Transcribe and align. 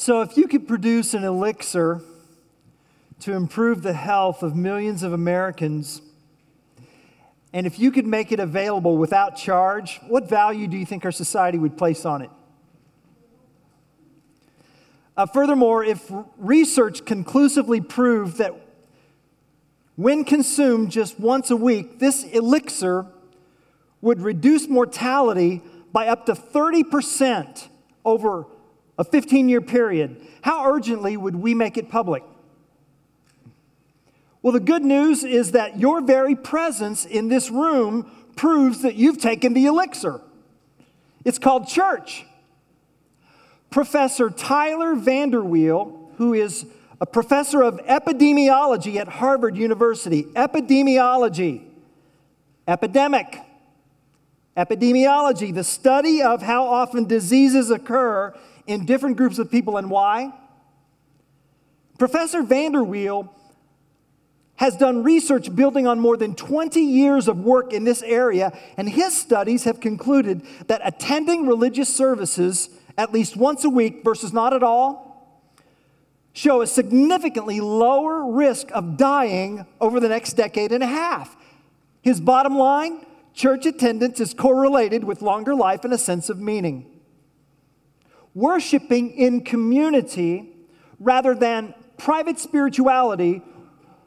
So, 0.00 0.20
if 0.20 0.36
you 0.36 0.46
could 0.46 0.68
produce 0.68 1.12
an 1.12 1.24
elixir 1.24 2.02
to 3.18 3.32
improve 3.32 3.82
the 3.82 3.94
health 3.94 4.44
of 4.44 4.54
millions 4.54 5.02
of 5.02 5.12
Americans, 5.12 6.02
and 7.52 7.66
if 7.66 7.80
you 7.80 7.90
could 7.90 8.06
make 8.06 8.30
it 8.30 8.38
available 8.38 8.96
without 8.96 9.36
charge, 9.36 9.98
what 10.06 10.28
value 10.28 10.68
do 10.68 10.76
you 10.76 10.86
think 10.86 11.04
our 11.04 11.10
society 11.10 11.58
would 11.58 11.76
place 11.76 12.04
on 12.04 12.22
it? 12.22 12.30
Uh, 15.16 15.26
furthermore, 15.26 15.82
if 15.82 16.08
research 16.36 17.04
conclusively 17.04 17.80
proved 17.80 18.36
that 18.36 18.54
when 19.96 20.22
consumed 20.22 20.92
just 20.92 21.18
once 21.18 21.50
a 21.50 21.56
week, 21.56 21.98
this 21.98 22.22
elixir 22.22 23.04
would 24.00 24.20
reduce 24.20 24.68
mortality 24.68 25.60
by 25.90 26.06
up 26.06 26.24
to 26.26 26.34
30% 26.34 27.66
over 28.04 28.46
a 28.98 29.04
15 29.04 29.48
year 29.48 29.60
period, 29.60 30.20
how 30.42 30.68
urgently 30.70 31.16
would 31.16 31.36
we 31.36 31.54
make 31.54 31.78
it 31.78 31.88
public? 31.88 32.22
Well, 34.42 34.52
the 34.52 34.60
good 34.60 34.84
news 34.84 35.24
is 35.24 35.52
that 35.52 35.78
your 35.78 36.00
very 36.00 36.34
presence 36.34 37.04
in 37.04 37.28
this 37.28 37.50
room 37.50 38.10
proves 38.36 38.82
that 38.82 38.94
you've 38.94 39.18
taken 39.18 39.52
the 39.54 39.66
elixir. 39.66 40.20
It's 41.24 41.38
called 41.38 41.68
church. 41.68 42.24
Professor 43.70 44.30
Tyler 44.30 44.94
VanderWeele, 44.94 46.14
who 46.16 46.34
is 46.34 46.66
a 47.00 47.06
professor 47.06 47.62
of 47.62 47.78
epidemiology 47.86 48.96
at 48.96 49.08
Harvard 49.08 49.56
University, 49.56 50.24
epidemiology, 50.24 51.64
epidemic, 52.66 53.40
epidemiology, 54.56 55.54
the 55.54 55.64
study 55.64 56.22
of 56.22 56.42
how 56.42 56.64
often 56.64 57.04
diseases 57.04 57.70
occur 57.70 58.34
in 58.68 58.84
different 58.84 59.16
groups 59.16 59.38
of 59.38 59.50
people 59.50 59.76
and 59.76 59.90
why. 59.90 60.32
Professor 61.98 62.42
VanderWeele 62.42 63.28
has 64.56 64.76
done 64.76 65.02
research 65.02 65.54
building 65.54 65.86
on 65.86 65.98
more 65.98 66.16
than 66.16 66.34
20 66.34 66.80
years 66.80 67.28
of 67.28 67.38
work 67.38 67.72
in 67.72 67.84
this 67.84 68.02
area, 68.02 68.56
and 68.76 68.88
his 68.88 69.16
studies 69.16 69.64
have 69.64 69.80
concluded 69.80 70.42
that 70.66 70.80
attending 70.84 71.46
religious 71.46 71.94
services 71.94 72.68
at 72.96 73.12
least 73.12 73.36
once 73.36 73.64
a 73.64 73.70
week 73.70 74.02
versus 74.04 74.32
not 74.32 74.52
at 74.52 74.62
all 74.62 75.08
show 76.32 76.60
a 76.60 76.66
significantly 76.66 77.60
lower 77.60 78.30
risk 78.30 78.68
of 78.72 78.96
dying 78.96 79.64
over 79.80 79.98
the 79.98 80.08
next 80.08 80.34
decade 80.34 80.72
and 80.72 80.84
a 80.84 80.86
half. 80.86 81.36
His 82.02 82.20
bottom 82.20 82.56
line 82.56 83.04
church 83.34 83.66
attendance 83.66 84.20
is 84.20 84.34
correlated 84.34 85.04
with 85.04 85.22
longer 85.22 85.54
life 85.54 85.84
and 85.84 85.92
a 85.92 85.98
sense 85.98 86.28
of 86.28 86.40
meaning. 86.40 86.97
Worshipping 88.34 89.10
in 89.10 89.42
community 89.42 90.54
rather 90.98 91.34
than 91.34 91.74
private 91.96 92.38
spirituality 92.38 93.42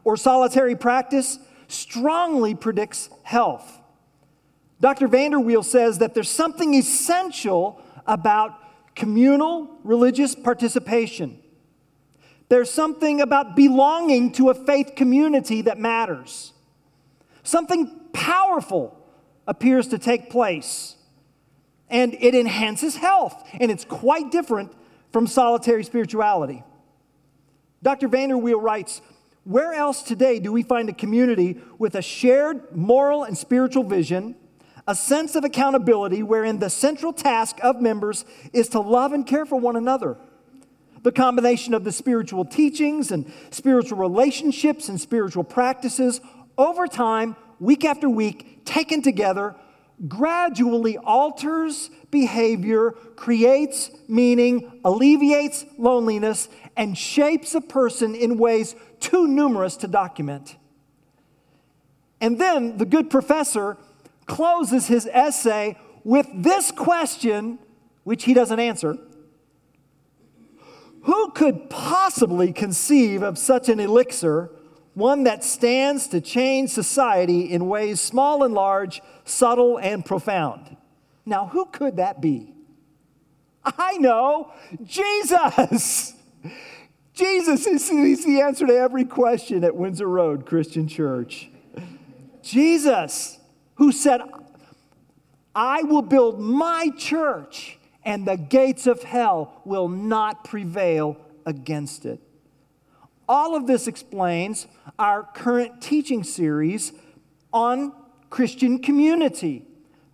or 0.03 0.17
solitary 0.17 0.75
practice 0.75 1.39
strongly 1.67 2.55
predicts 2.55 3.09
health. 3.23 3.79
Dr. 4.79 5.07
VanderWeele 5.07 5.63
says 5.63 5.99
that 5.99 6.13
there's 6.13 6.29
something 6.29 6.73
essential 6.73 7.81
about 8.07 8.57
communal 8.95 9.77
religious 9.83 10.35
participation. 10.35 11.39
There's 12.49 12.69
something 12.69 13.21
about 13.21 13.55
belonging 13.55 14.33
to 14.33 14.49
a 14.49 14.53
faith 14.53 14.93
community 14.95 15.61
that 15.61 15.77
matters. 15.77 16.51
Something 17.43 18.09
powerful 18.11 18.97
appears 19.47 19.87
to 19.89 19.97
take 19.97 20.29
place, 20.29 20.97
and 21.91 22.15
it 22.19 22.33
enhances 22.33 22.95
health, 22.95 23.47
and 23.53 23.69
it's 23.69 23.85
quite 23.85 24.31
different 24.31 24.71
from 25.11 25.27
solitary 25.27 25.83
spirituality. 25.83 26.63
Dr. 27.83 28.09
VanderWeele 28.09 28.61
writes 28.61 29.01
Where 29.43 29.73
else 29.73 30.01
today 30.01 30.39
do 30.39 30.51
we 30.51 30.63
find 30.63 30.89
a 30.89 30.93
community 30.93 31.59
with 31.77 31.95
a 31.95 32.01
shared 32.01 32.75
moral 32.75 33.23
and 33.23 33.37
spiritual 33.37 33.83
vision? 33.83 34.35
a 34.87 34.95
sense 34.95 35.35
of 35.35 35.43
accountability 35.43 36.23
wherein 36.23 36.59
the 36.59 36.69
central 36.69 37.13
task 37.13 37.57
of 37.63 37.81
members 37.81 38.25
is 38.51 38.69
to 38.69 38.79
love 38.79 39.13
and 39.13 39.25
care 39.27 39.45
for 39.45 39.59
one 39.59 39.75
another. 39.75 40.17
The 41.03 41.11
combination 41.11 41.73
of 41.73 41.83
the 41.83 41.91
spiritual 41.91 42.45
teachings 42.45 43.11
and 43.11 43.31
spiritual 43.51 43.97
relationships 43.97 44.89
and 44.89 44.99
spiritual 44.99 45.43
practices 45.43 46.21
over 46.57 46.87
time, 46.87 47.35
week 47.59 47.85
after 47.85 48.09
week, 48.09 48.65
taken 48.65 49.01
together, 49.01 49.55
gradually 50.07 50.97
alters 50.97 51.89
behavior, 52.09 52.91
creates 53.15 53.91
meaning, 54.07 54.79
alleviates 54.83 55.65
loneliness, 55.77 56.49
and 56.75 56.97
shapes 56.97 57.55
a 57.55 57.61
person 57.61 58.15
in 58.15 58.37
ways 58.37 58.75
too 58.99 59.27
numerous 59.27 59.77
to 59.77 59.87
document. 59.87 60.57
And 62.19 62.39
then 62.39 62.77
the 62.77 62.85
good 62.85 63.09
professor 63.09 63.77
closes 64.25 64.87
his 64.87 65.07
essay 65.07 65.77
with 66.03 66.27
this 66.33 66.71
question, 66.71 67.59
which 68.03 68.23
he 68.23 68.33
doesn't 68.33 68.59
answer 68.59 68.97
Who 71.03 71.31
could 71.31 71.69
possibly 71.69 72.53
conceive 72.53 73.23
of 73.23 73.37
such 73.37 73.69
an 73.69 73.79
elixir, 73.79 74.51
one 74.93 75.23
that 75.23 75.43
stands 75.43 76.07
to 76.09 76.21
change 76.21 76.69
society 76.69 77.51
in 77.51 77.67
ways 77.67 78.01
small 78.01 78.43
and 78.43 78.53
large, 78.53 79.01
subtle 79.23 79.77
and 79.77 80.05
profound? 80.05 80.75
Now, 81.25 81.47
who 81.47 81.65
could 81.65 81.97
that 81.97 82.21
be? 82.21 82.53
I 83.63 83.97
know, 83.97 84.51
Jesus! 84.83 86.13
Jesus 87.13 87.67
is, 87.67 87.89
is 87.89 88.25
the 88.25 88.41
answer 88.41 88.65
to 88.65 88.73
every 88.73 89.05
question 89.05 89.63
at 89.63 89.75
Windsor 89.75 90.07
Road 90.07 90.45
Christian 90.45 90.87
Church. 90.87 91.49
Jesus 92.41 93.37
who 93.75 93.91
said, 93.91 94.21
I 95.53 95.83
will 95.83 96.01
build 96.01 96.39
my 96.39 96.89
church, 96.97 97.79
and 98.03 98.27
the 98.27 98.37
gates 98.37 98.87
of 98.87 99.03
hell 99.03 99.61
will 99.65 99.87
not 99.89 100.43
prevail 100.43 101.17
against 101.45 102.05
it. 102.05 102.19
All 103.31 103.55
of 103.55 103.65
this 103.65 103.87
explains 103.87 104.67
our 104.99 105.23
current 105.23 105.81
teaching 105.81 106.21
series 106.21 106.91
on 107.53 107.93
Christian 108.29 108.79
community, 108.79 109.63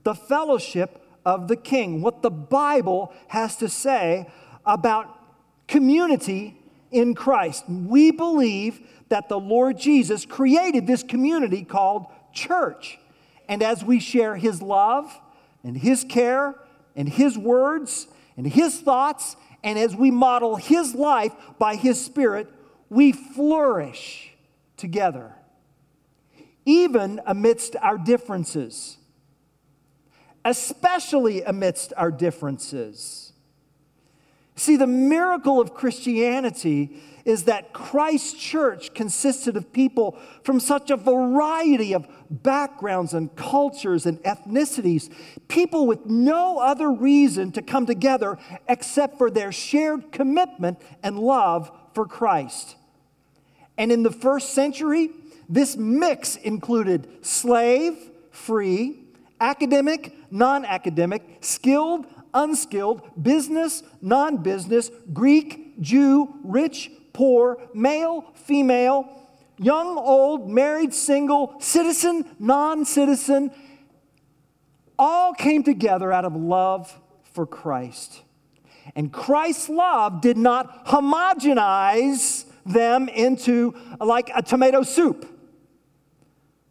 the 0.04 0.14
fellowship 0.14 1.04
of 1.26 1.48
the 1.48 1.56
King, 1.56 2.04
what 2.04 2.22
the 2.22 2.30
Bible 2.30 3.12
has 3.30 3.56
to 3.56 3.70
say 3.70 4.30
about 4.68 5.08
community 5.68 6.62
in 6.92 7.16
Christ. 7.16 7.68
We 7.68 8.12
believe 8.12 8.88
that 9.10 9.30
the 9.30 9.40
Lord 9.40 9.80
Jesus 9.80 10.24
created 10.24 10.86
this 10.86 11.02
community 11.02 11.64
called 11.64 12.06
church. 12.34 13.00
And 13.50 13.64
as 13.64 13.84
we 13.84 14.00
share 14.00 14.36
His 14.36 14.62
love 14.62 15.12
and 15.64 15.76
His 15.76 16.04
care 16.04 16.54
and 16.96 17.10
His 17.10 17.36
words 17.36 18.10
and 18.38 18.46
His 18.46 18.80
thoughts, 18.80 19.36
and 19.64 19.80
as 19.80 19.96
we 19.96 20.12
model 20.12 20.58
His 20.58 20.94
life 20.94 21.34
by 21.58 21.78
His 21.78 22.00
Spirit, 22.00 22.54
we 22.90 23.12
flourish 23.12 24.34
together, 24.78 25.34
even 26.66 27.22
amidst 27.26 27.76
our 27.78 27.98
differences, 27.98 28.98
especially 30.46 31.44
amidst 31.44 31.94
our 31.98 32.12
differences. 32.12 33.34
See, 34.56 34.76
the 34.76 34.88
miracle 34.88 35.62
of 35.62 35.74
Christianity 35.76 37.00
is 37.26 37.44
that 37.44 37.74
Christ's 37.74 38.34
church 38.34 38.94
consisted 38.94 39.58
of 39.58 39.74
people 39.74 40.18
from 40.44 40.60
such 40.60 40.90
a 40.90 40.96
variety 40.96 41.94
of 41.94 42.08
backgrounds 42.30 43.14
and 43.14 43.36
cultures 43.36 44.06
and 44.06 44.18
ethnicities, 44.24 45.14
people 45.50 45.86
with 45.86 46.06
no 46.06 46.58
other 46.58 46.90
reason 46.90 47.52
to 47.52 47.62
come 47.62 47.86
together 47.86 48.38
except 48.68 49.18
for 49.18 49.30
their 49.30 49.52
shared 49.52 50.12
commitment 50.12 50.82
and 51.04 51.20
love 51.20 51.70
for 51.98 52.06
Christ. 52.06 52.76
And 53.76 53.92
in 53.92 54.04
the 54.04 54.12
first 54.12 54.52
century, 54.52 55.10
this 55.50 55.76
mix 55.76 56.36
included 56.36 57.26
slave, 57.26 57.98
free, 58.30 59.00
academic, 59.42 60.14
non 60.30 60.64
academic, 60.64 61.24
skilled, 61.42 62.06
unskilled, 62.36 63.02
business, 63.20 63.82
non 64.00 64.44
business, 64.44 64.92
Greek, 65.12 65.82
Jew, 65.82 66.36
rich, 66.44 66.92
poor, 67.14 67.68
male, 67.74 68.32
female, 68.36 69.10
young, 69.58 69.98
old, 69.98 70.48
married, 70.48 70.94
single, 70.94 71.56
citizen, 71.60 72.26
non 72.38 72.86
citizen, 72.86 73.50
all 75.00 75.34
came 75.34 75.64
together 75.64 76.14
out 76.14 76.26
of 76.26 76.36
love 76.36 76.96
for 77.24 77.48
Christ. 77.48 78.22
And 78.96 79.12
Christ's 79.12 79.70
love 79.70 80.22
did 80.22 80.38
not 80.38 80.86
homogenize 80.88 82.46
them 82.66 83.10
into 83.10 83.76
like 84.00 84.30
a 84.36 84.42
tomato 84.42 84.84
soup. 84.84 85.26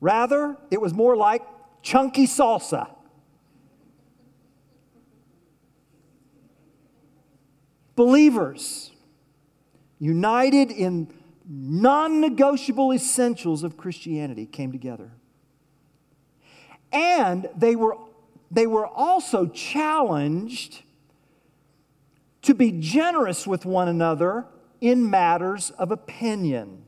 Rather, 0.00 0.56
it 0.70 0.80
was 0.80 0.92
more 0.92 1.16
like 1.16 1.42
chunky 1.82 2.26
salsa. 2.26 2.90
Believers 7.94 8.92
united 9.98 10.70
in 10.70 11.08
non 11.48 12.20
negotiable 12.20 12.92
essentials 12.92 13.62
of 13.62 13.76
Christianity, 13.76 14.46
came 14.46 14.72
together. 14.72 15.12
And 16.92 17.48
they 17.56 17.76
were, 17.76 17.96
they 18.50 18.66
were 18.66 18.86
also 18.86 19.46
challenged 19.46 20.82
to 22.46 22.54
be 22.54 22.70
generous 22.70 23.44
with 23.44 23.66
one 23.66 23.88
another 23.88 24.46
in 24.80 25.10
matters 25.10 25.70
of 25.72 25.90
opinion. 25.90 26.84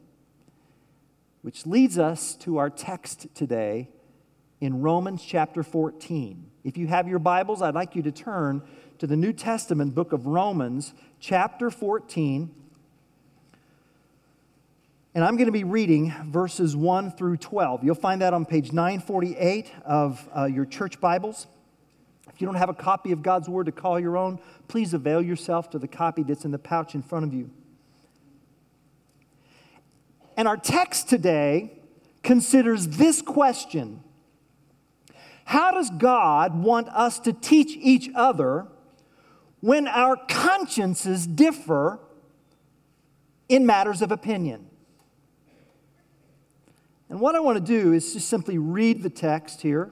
Which 1.42 1.66
leads 1.66 1.98
us 1.98 2.36
to 2.36 2.58
our 2.58 2.70
text 2.70 3.26
today 3.34 3.88
in 4.60 4.82
Romans 4.82 5.20
chapter 5.20 5.64
14. 5.64 6.48
If 6.62 6.76
you 6.76 6.86
have 6.86 7.08
your 7.08 7.18
Bibles, 7.18 7.60
I'd 7.60 7.74
like 7.74 7.96
you 7.96 8.02
to 8.02 8.12
turn 8.12 8.62
to 8.98 9.08
the 9.08 9.16
New 9.16 9.32
Testament 9.32 9.96
book 9.96 10.12
of 10.12 10.26
Romans, 10.26 10.94
chapter 11.18 11.70
14. 11.70 12.54
And 15.16 15.24
I'm 15.24 15.34
going 15.34 15.46
to 15.46 15.52
be 15.52 15.64
reading 15.64 16.14
verses 16.26 16.76
1 16.76 17.12
through 17.12 17.38
12. 17.38 17.82
You'll 17.82 17.96
find 17.96 18.22
that 18.22 18.32
on 18.32 18.46
page 18.46 18.72
948 18.72 19.72
of 19.84 20.28
uh, 20.36 20.44
your 20.44 20.66
church 20.66 21.00
Bibles. 21.00 21.48
If 22.38 22.42
you 22.42 22.46
don't 22.46 22.54
have 22.54 22.68
a 22.68 22.74
copy 22.74 23.10
of 23.10 23.20
God's 23.20 23.48
Word 23.48 23.66
to 23.66 23.72
call 23.72 23.98
your 23.98 24.16
own, 24.16 24.38
please 24.68 24.94
avail 24.94 25.20
yourself 25.20 25.70
to 25.70 25.78
the 25.80 25.88
copy 25.88 26.22
that's 26.22 26.44
in 26.44 26.52
the 26.52 26.58
pouch 26.58 26.94
in 26.94 27.02
front 27.02 27.24
of 27.24 27.34
you. 27.34 27.50
And 30.36 30.46
our 30.46 30.56
text 30.56 31.08
today 31.08 31.72
considers 32.22 32.86
this 32.86 33.22
question 33.22 34.04
How 35.46 35.72
does 35.72 35.90
God 35.90 36.62
want 36.62 36.86
us 36.90 37.18
to 37.18 37.32
teach 37.32 37.76
each 37.76 38.08
other 38.14 38.68
when 39.58 39.88
our 39.88 40.16
consciences 40.16 41.26
differ 41.26 41.98
in 43.48 43.66
matters 43.66 44.00
of 44.00 44.12
opinion? 44.12 44.70
And 47.08 47.18
what 47.18 47.34
I 47.34 47.40
want 47.40 47.56
to 47.58 47.64
do 47.64 47.92
is 47.92 48.12
just 48.12 48.28
simply 48.28 48.58
read 48.58 49.02
the 49.02 49.10
text 49.10 49.60
here 49.62 49.90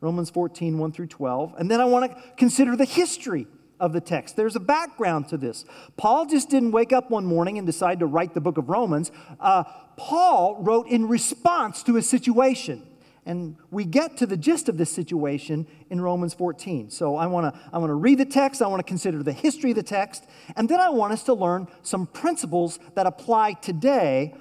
Romans 0.00 0.30
14, 0.30 0.78
1 0.78 0.92
through 0.92 1.06
12. 1.06 1.54
And 1.58 1.70
then 1.70 1.80
I 1.80 1.84
want 1.84 2.10
to 2.10 2.22
consider 2.36 2.76
the 2.76 2.84
history 2.84 3.46
of 3.80 3.92
the 3.92 4.00
text. 4.00 4.36
There's 4.36 4.56
a 4.56 4.60
background 4.60 5.28
to 5.28 5.36
this. 5.36 5.64
Paul 5.96 6.26
just 6.26 6.50
didn't 6.50 6.72
wake 6.72 6.92
up 6.92 7.10
one 7.10 7.24
morning 7.24 7.58
and 7.58 7.66
decide 7.66 8.00
to 8.00 8.06
write 8.06 8.34
the 8.34 8.40
book 8.40 8.58
of 8.58 8.68
Romans. 8.68 9.10
Uh, 9.40 9.64
Paul 9.96 10.62
wrote 10.62 10.88
in 10.88 11.08
response 11.08 11.82
to 11.84 11.96
a 11.96 12.02
situation. 12.02 12.84
And 13.26 13.56
we 13.70 13.84
get 13.84 14.16
to 14.18 14.26
the 14.26 14.38
gist 14.38 14.70
of 14.70 14.78
this 14.78 14.90
situation 14.90 15.66
in 15.90 16.00
Romans 16.00 16.32
14. 16.32 16.88
So 16.88 17.16
I 17.16 17.26
want 17.26 17.54
to 17.54 17.60
I 17.72 17.76
want 17.76 17.90
to 17.90 17.94
read 17.94 18.16
the 18.16 18.24
text, 18.24 18.62
I 18.62 18.66
want 18.68 18.80
to 18.80 18.88
consider 18.88 19.22
the 19.22 19.34
history 19.34 19.70
of 19.70 19.76
the 19.76 19.82
text, 19.82 20.24
and 20.56 20.66
then 20.66 20.80
I 20.80 20.88
want 20.88 21.12
us 21.12 21.24
to 21.24 21.34
learn 21.34 21.68
some 21.82 22.06
principles 22.06 22.78
that 22.94 23.06
apply 23.06 23.52
today, 23.52 24.34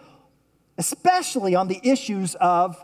especially 0.78 1.54
on 1.54 1.68
the 1.68 1.82
issues 1.84 2.36
of 2.36 2.82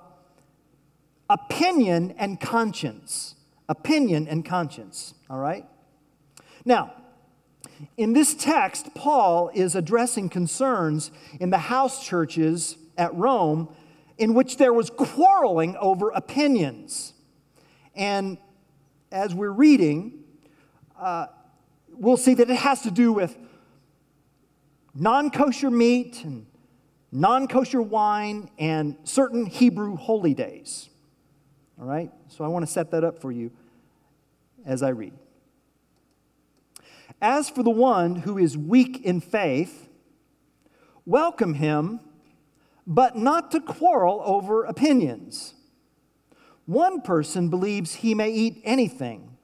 opinion 1.29 2.15
and 2.17 2.39
conscience. 2.39 3.35
Opinion 3.69 4.27
and 4.27 4.45
conscience, 4.45 5.13
all 5.29 5.39
right? 5.39 5.65
Now, 6.65 6.93
in 7.97 8.13
this 8.13 8.33
text, 8.33 8.93
Paul 8.93 9.49
is 9.53 9.75
addressing 9.75 10.29
concerns 10.29 11.11
in 11.39 11.49
the 11.49 11.57
house 11.57 12.05
churches 12.05 12.77
at 12.97 13.13
Rome 13.15 13.69
in 14.17 14.33
which 14.33 14.57
there 14.57 14.73
was 14.73 14.89
quarreling 14.89 15.75
over 15.77 16.09
opinions. 16.11 17.13
And 17.95 18.37
as 19.11 19.33
we're 19.33 19.51
reading, 19.51 20.23
uh, 20.99 21.27
we'll 21.91 22.17
see 22.17 22.33
that 22.35 22.49
it 22.49 22.57
has 22.57 22.81
to 22.81 22.91
do 22.91 23.11
with 23.11 23.37
non 24.93 25.31
kosher 25.31 25.71
meat 25.71 26.23
and 26.23 26.45
non 27.11 27.47
kosher 27.47 27.81
wine 27.81 28.49
and 28.57 28.97
certain 29.03 29.45
Hebrew 29.45 29.95
holy 29.95 30.33
days. 30.33 30.89
All 31.79 31.85
right? 31.85 32.11
So 32.27 32.43
I 32.43 32.47
want 32.47 32.65
to 32.65 32.71
set 32.71 32.91
that 32.91 33.03
up 33.03 33.19
for 33.19 33.31
you 33.31 33.51
as 34.65 34.83
I 34.83 34.89
read. 34.89 35.13
As 37.21 37.49
for 37.49 37.63
the 37.63 37.69
one 37.69 38.17
who 38.17 38.37
is 38.37 38.57
weak 38.57 39.01
in 39.01 39.21
faith, 39.21 39.87
welcome 41.05 41.55
him, 41.55 41.99
but 42.85 43.15
not 43.15 43.51
to 43.51 43.61
quarrel 43.61 44.21
over 44.25 44.63
opinions. 44.63 45.53
One 46.65 47.01
person 47.01 47.49
believes 47.49 47.95
he 47.95 48.13
may 48.13 48.29
eat 48.31 48.61
anything, 48.63 49.37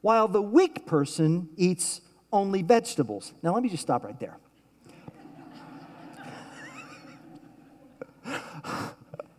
while 0.00 0.28
the 0.28 0.42
weak 0.42 0.86
person 0.86 1.48
eats 1.56 2.00
only 2.32 2.62
vegetables. 2.62 3.32
Now, 3.42 3.52
let 3.54 3.62
me 3.62 3.68
just 3.68 3.82
stop 3.82 4.04
right 4.04 4.18
there. 4.18 4.38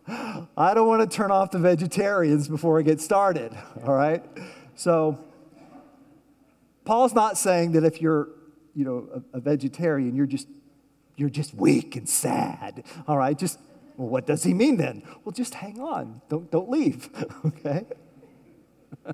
I 0.07 0.73
don't 0.73 0.87
want 0.87 1.09
to 1.09 1.15
turn 1.15 1.31
off 1.31 1.51
the 1.51 1.59
vegetarians 1.59 2.47
before 2.47 2.79
I 2.79 2.81
get 2.81 3.01
started, 3.01 3.51
all 3.85 3.93
right? 3.93 4.23
So, 4.75 5.19
Paul's 6.85 7.13
not 7.13 7.37
saying 7.37 7.73
that 7.73 7.83
if 7.83 8.01
you're, 8.01 8.29
you 8.73 8.85
know, 8.85 9.23
a, 9.33 9.37
a 9.37 9.41
vegetarian, 9.41 10.15
you're 10.15 10.25
just 10.25 10.47
you're 11.17 11.29
just 11.29 11.53
weak 11.53 11.95
and 11.95 12.07
sad. 12.07 12.85
All 13.07 13.17
right, 13.17 13.37
just 13.37 13.59
well, 13.97 14.07
what 14.07 14.25
does 14.25 14.43
he 14.43 14.53
mean 14.53 14.77
then? 14.77 15.03
Well, 15.25 15.33
just 15.33 15.55
hang 15.55 15.81
on. 15.81 16.21
Don't 16.29 16.49
don't 16.49 16.69
leave. 16.69 17.09
okay? 17.45 17.85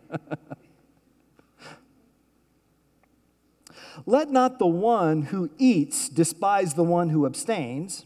Let 4.06 4.30
not 4.32 4.60
the 4.60 4.68
one 4.68 5.24
who 5.24 5.50
eats 5.58 6.10
despise 6.10 6.74
the 6.74 6.84
one 6.84 7.10
who 7.10 7.26
abstains, 7.26 8.06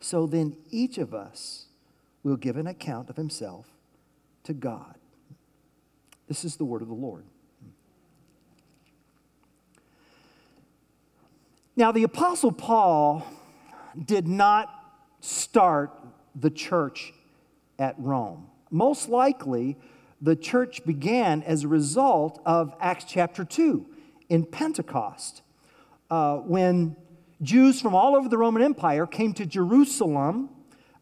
So 0.00 0.26
then 0.26 0.56
each 0.70 0.98
of 0.98 1.14
us 1.14 1.66
will 2.22 2.36
give 2.36 2.56
an 2.56 2.66
account 2.66 3.10
of 3.10 3.16
himself 3.16 3.66
to 4.44 4.52
God. 4.52 4.96
This 6.28 6.44
is 6.44 6.56
the 6.56 6.64
word 6.64 6.82
of 6.82 6.88
the 6.88 6.94
Lord. 6.94 7.24
Now, 11.76 11.92
the 11.92 12.04
Apostle 12.04 12.52
Paul 12.52 13.26
did 14.02 14.26
not 14.26 14.68
start 15.20 15.92
the 16.34 16.50
church 16.50 17.12
at 17.78 17.94
Rome. 17.98 18.46
Most 18.70 19.08
likely, 19.08 19.76
the 20.20 20.36
church 20.36 20.84
began 20.84 21.42
as 21.42 21.64
a 21.64 21.68
result 21.68 22.40
of 22.46 22.74
Acts 22.80 23.04
chapter 23.04 23.44
2 23.44 23.86
in 24.28 24.44
Pentecost, 24.44 25.42
uh, 26.10 26.36
when 26.38 26.96
Jews 27.42 27.80
from 27.80 27.94
all 27.94 28.16
over 28.16 28.28
the 28.28 28.38
Roman 28.38 28.62
Empire 28.62 29.06
came 29.06 29.34
to 29.34 29.46
Jerusalem, 29.46 30.48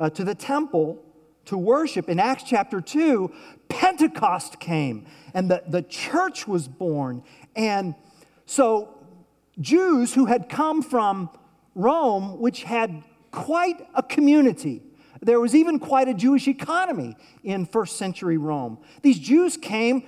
uh, 0.00 0.10
to 0.10 0.24
the 0.24 0.34
temple, 0.34 1.02
to 1.46 1.56
worship. 1.56 2.08
In 2.08 2.18
Acts 2.18 2.44
chapter 2.44 2.80
2, 2.80 3.32
Pentecost 3.68 4.58
came 4.58 5.06
and 5.32 5.50
the, 5.50 5.62
the 5.68 5.82
church 5.82 6.48
was 6.48 6.66
born. 6.68 7.22
And 7.54 7.94
so, 8.46 8.88
Jews 9.60 10.14
who 10.14 10.26
had 10.26 10.48
come 10.48 10.82
from 10.82 11.30
Rome, 11.74 12.40
which 12.40 12.64
had 12.64 13.04
quite 13.30 13.86
a 13.94 14.02
community, 14.02 14.82
there 15.22 15.40
was 15.40 15.54
even 15.54 15.78
quite 15.78 16.08
a 16.08 16.14
Jewish 16.14 16.48
economy 16.48 17.16
in 17.42 17.66
first 17.66 17.96
century 17.96 18.36
Rome. 18.36 18.78
These 19.02 19.18
Jews 19.20 19.56
came 19.56 20.04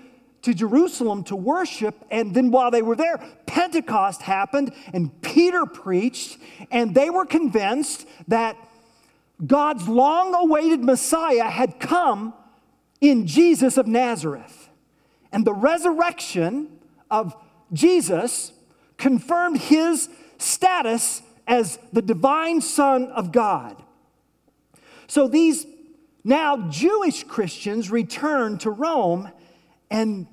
to 0.47 0.55
Jerusalem 0.55 1.25
to 1.25 1.35
worship, 1.35 2.05
and 2.09 2.33
then 2.33 2.53
while 2.53 2.71
they 2.71 2.81
were 2.81 2.95
there, 2.95 3.19
Pentecost 3.47 4.23
happened, 4.23 4.73
and 4.95 5.21
Peter 5.21 5.67
preached, 5.67 6.39
and 6.71 6.95
they 6.95 7.11
were 7.11 7.27
convinced 7.27 8.07
that 8.29 8.57
God's 9.45 9.89
long 9.89 10.37
awaited 10.37 10.85
Messiah 10.85 11.51
had 11.51 11.81
come 11.81 12.33
in 13.01 13.27
Jesus 13.27 13.77
of 13.77 13.89
Nazareth. 13.89 14.69
And 15.33 15.45
the 15.45 15.53
resurrection 15.53 16.79
of 17.11 17.35
Jesus 17.73 18.53
confirmed 18.97 19.59
his 19.59 20.09
status 20.39 21.23
as 21.49 21.77
the 21.93 22.03
divine 22.03 22.61
Son 22.61 23.09
of 23.09 23.33
God. 23.33 23.83
So 25.09 25.27
these 25.27 25.67
now 26.23 26.69
Jewish 26.69 27.25
Christians 27.25 27.91
returned 27.91 28.61
to 28.61 28.71
Rome, 28.71 29.33
and 29.91 30.29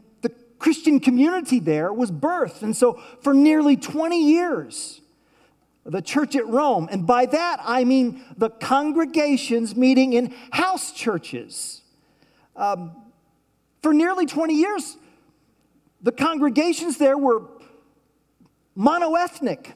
Christian 0.64 1.02
community 1.02 1.60
there 1.60 1.92
was 1.92 2.10
birthed. 2.10 2.62
And 2.62 2.74
so 2.74 2.94
for 3.20 3.34
nearly 3.34 3.76
20 3.76 4.24
years, 4.24 5.02
the 5.86 6.02
church 6.02 6.38
at 6.38 6.48
Rome, 6.48 6.88
and 6.90 7.06
by 7.06 7.26
that 7.26 7.60
I 7.62 7.84
mean 7.84 8.24
the 8.38 8.50
congregations 8.50 9.76
meeting 9.76 10.14
in 10.14 10.34
house 10.54 10.94
churches. 10.94 11.82
Um, 12.56 12.96
for 13.82 13.94
nearly 13.94 14.26
20 14.26 14.54
years, 14.54 14.96
the 16.02 16.14
congregations 16.14 16.98
there 16.98 17.18
were 17.18 17.42
monoethnic, 18.78 19.74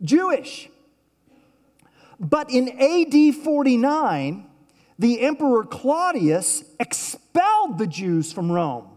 Jewish. 0.00 0.68
But 2.20 2.50
in 2.50 2.68
AD 2.68 3.34
49, 3.34 4.46
the 4.96 5.20
Emperor 5.22 5.64
Claudius 5.64 6.62
expelled 6.78 7.78
the 7.78 7.88
Jews 7.88 8.32
from 8.32 8.52
Rome. 8.52 8.93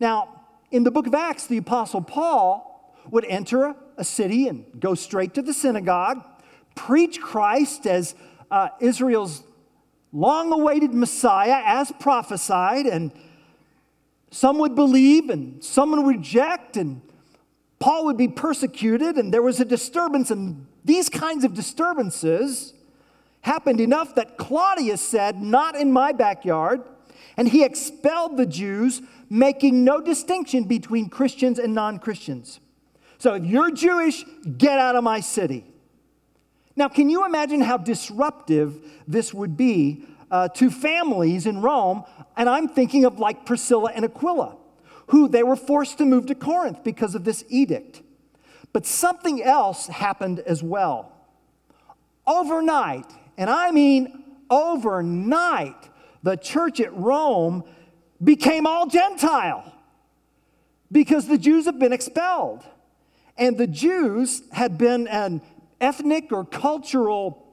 Now, 0.00 0.40
in 0.70 0.82
the 0.82 0.90
book 0.90 1.06
of 1.06 1.14
Acts, 1.14 1.46
the 1.46 1.58
Apostle 1.58 2.00
Paul 2.00 2.96
would 3.10 3.26
enter 3.26 3.74
a 3.98 4.04
city 4.04 4.48
and 4.48 4.64
go 4.80 4.94
straight 4.94 5.34
to 5.34 5.42
the 5.42 5.52
synagogue, 5.52 6.24
preach 6.74 7.20
Christ 7.20 7.86
as 7.86 8.14
uh, 8.50 8.68
Israel's 8.80 9.42
long 10.12 10.52
awaited 10.52 10.94
Messiah, 10.94 11.62
as 11.64 11.92
prophesied, 12.00 12.86
and 12.86 13.12
some 14.30 14.58
would 14.58 14.74
believe 14.74 15.28
and 15.28 15.62
some 15.62 15.90
would 15.90 16.06
reject, 16.06 16.78
and 16.78 17.02
Paul 17.78 18.06
would 18.06 18.16
be 18.16 18.28
persecuted, 18.28 19.16
and 19.16 19.32
there 19.32 19.42
was 19.42 19.60
a 19.60 19.64
disturbance, 19.64 20.30
and 20.30 20.66
these 20.84 21.10
kinds 21.10 21.44
of 21.44 21.52
disturbances 21.52 22.72
happened 23.42 23.80
enough 23.80 24.14
that 24.14 24.38
Claudius 24.38 25.00
said, 25.00 25.40
Not 25.42 25.76
in 25.76 25.92
my 25.92 26.12
backyard. 26.12 26.82
And 27.40 27.48
he 27.48 27.64
expelled 27.64 28.36
the 28.36 28.44
Jews, 28.44 29.00
making 29.30 29.82
no 29.82 29.98
distinction 30.00 30.64
between 30.64 31.08
Christians 31.08 31.58
and 31.58 31.74
non 31.74 31.98
Christians. 31.98 32.60
So 33.16 33.32
if 33.32 33.46
you're 33.46 33.70
Jewish, 33.70 34.26
get 34.58 34.78
out 34.78 34.94
of 34.94 35.02
my 35.02 35.20
city. 35.20 35.64
Now, 36.76 36.88
can 36.88 37.08
you 37.08 37.24
imagine 37.24 37.62
how 37.62 37.78
disruptive 37.78 38.78
this 39.08 39.32
would 39.32 39.56
be 39.56 40.04
uh, 40.30 40.48
to 40.48 40.70
families 40.70 41.46
in 41.46 41.62
Rome? 41.62 42.04
And 42.36 42.46
I'm 42.46 42.68
thinking 42.68 43.06
of 43.06 43.18
like 43.18 43.46
Priscilla 43.46 43.90
and 43.94 44.04
Aquila 44.04 44.58
who 45.10 45.26
they 45.26 45.42
were 45.42 45.56
forced 45.56 45.98
to 45.98 46.04
move 46.04 46.26
to 46.26 46.34
Corinth 46.34 46.84
because 46.84 47.16
of 47.16 47.24
this 47.24 47.42
edict. 47.48 48.02
But 48.72 48.86
something 48.86 49.42
else 49.42 49.88
happened 49.88 50.40
as 50.40 50.62
well. 50.62 51.10
Overnight, 52.26 53.10
and 53.36 53.50
I 53.50 53.72
mean 53.72 54.22
overnight, 54.50 55.89
the 56.22 56.36
church 56.36 56.80
at 56.80 56.94
Rome 56.94 57.64
became 58.22 58.66
all 58.66 58.86
Gentile 58.86 59.72
because 60.92 61.26
the 61.26 61.38
Jews 61.38 61.66
have 61.66 61.78
been 61.78 61.92
expelled. 61.92 62.64
And 63.36 63.56
the 63.56 63.66
Jews 63.66 64.42
had 64.52 64.76
been 64.76 65.08
an 65.08 65.40
ethnic 65.80 66.30
or 66.30 66.44
cultural 66.44 67.46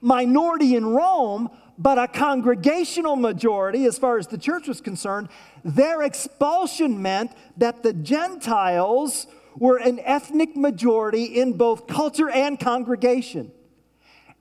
minority 0.00 0.76
in 0.76 0.86
Rome, 0.86 1.50
but 1.78 1.98
a 1.98 2.06
congregational 2.06 3.16
majority, 3.16 3.86
as 3.86 3.98
far 3.98 4.18
as 4.18 4.28
the 4.28 4.38
church 4.38 4.68
was 4.68 4.80
concerned, 4.80 5.28
their 5.64 6.02
expulsion 6.02 7.02
meant 7.02 7.32
that 7.56 7.82
the 7.82 7.92
Gentiles 7.92 9.26
were 9.56 9.78
an 9.78 10.00
ethnic 10.00 10.56
majority 10.56 11.24
in 11.24 11.54
both 11.54 11.86
culture 11.86 12.30
and 12.30 12.58
congregation. 12.58 13.50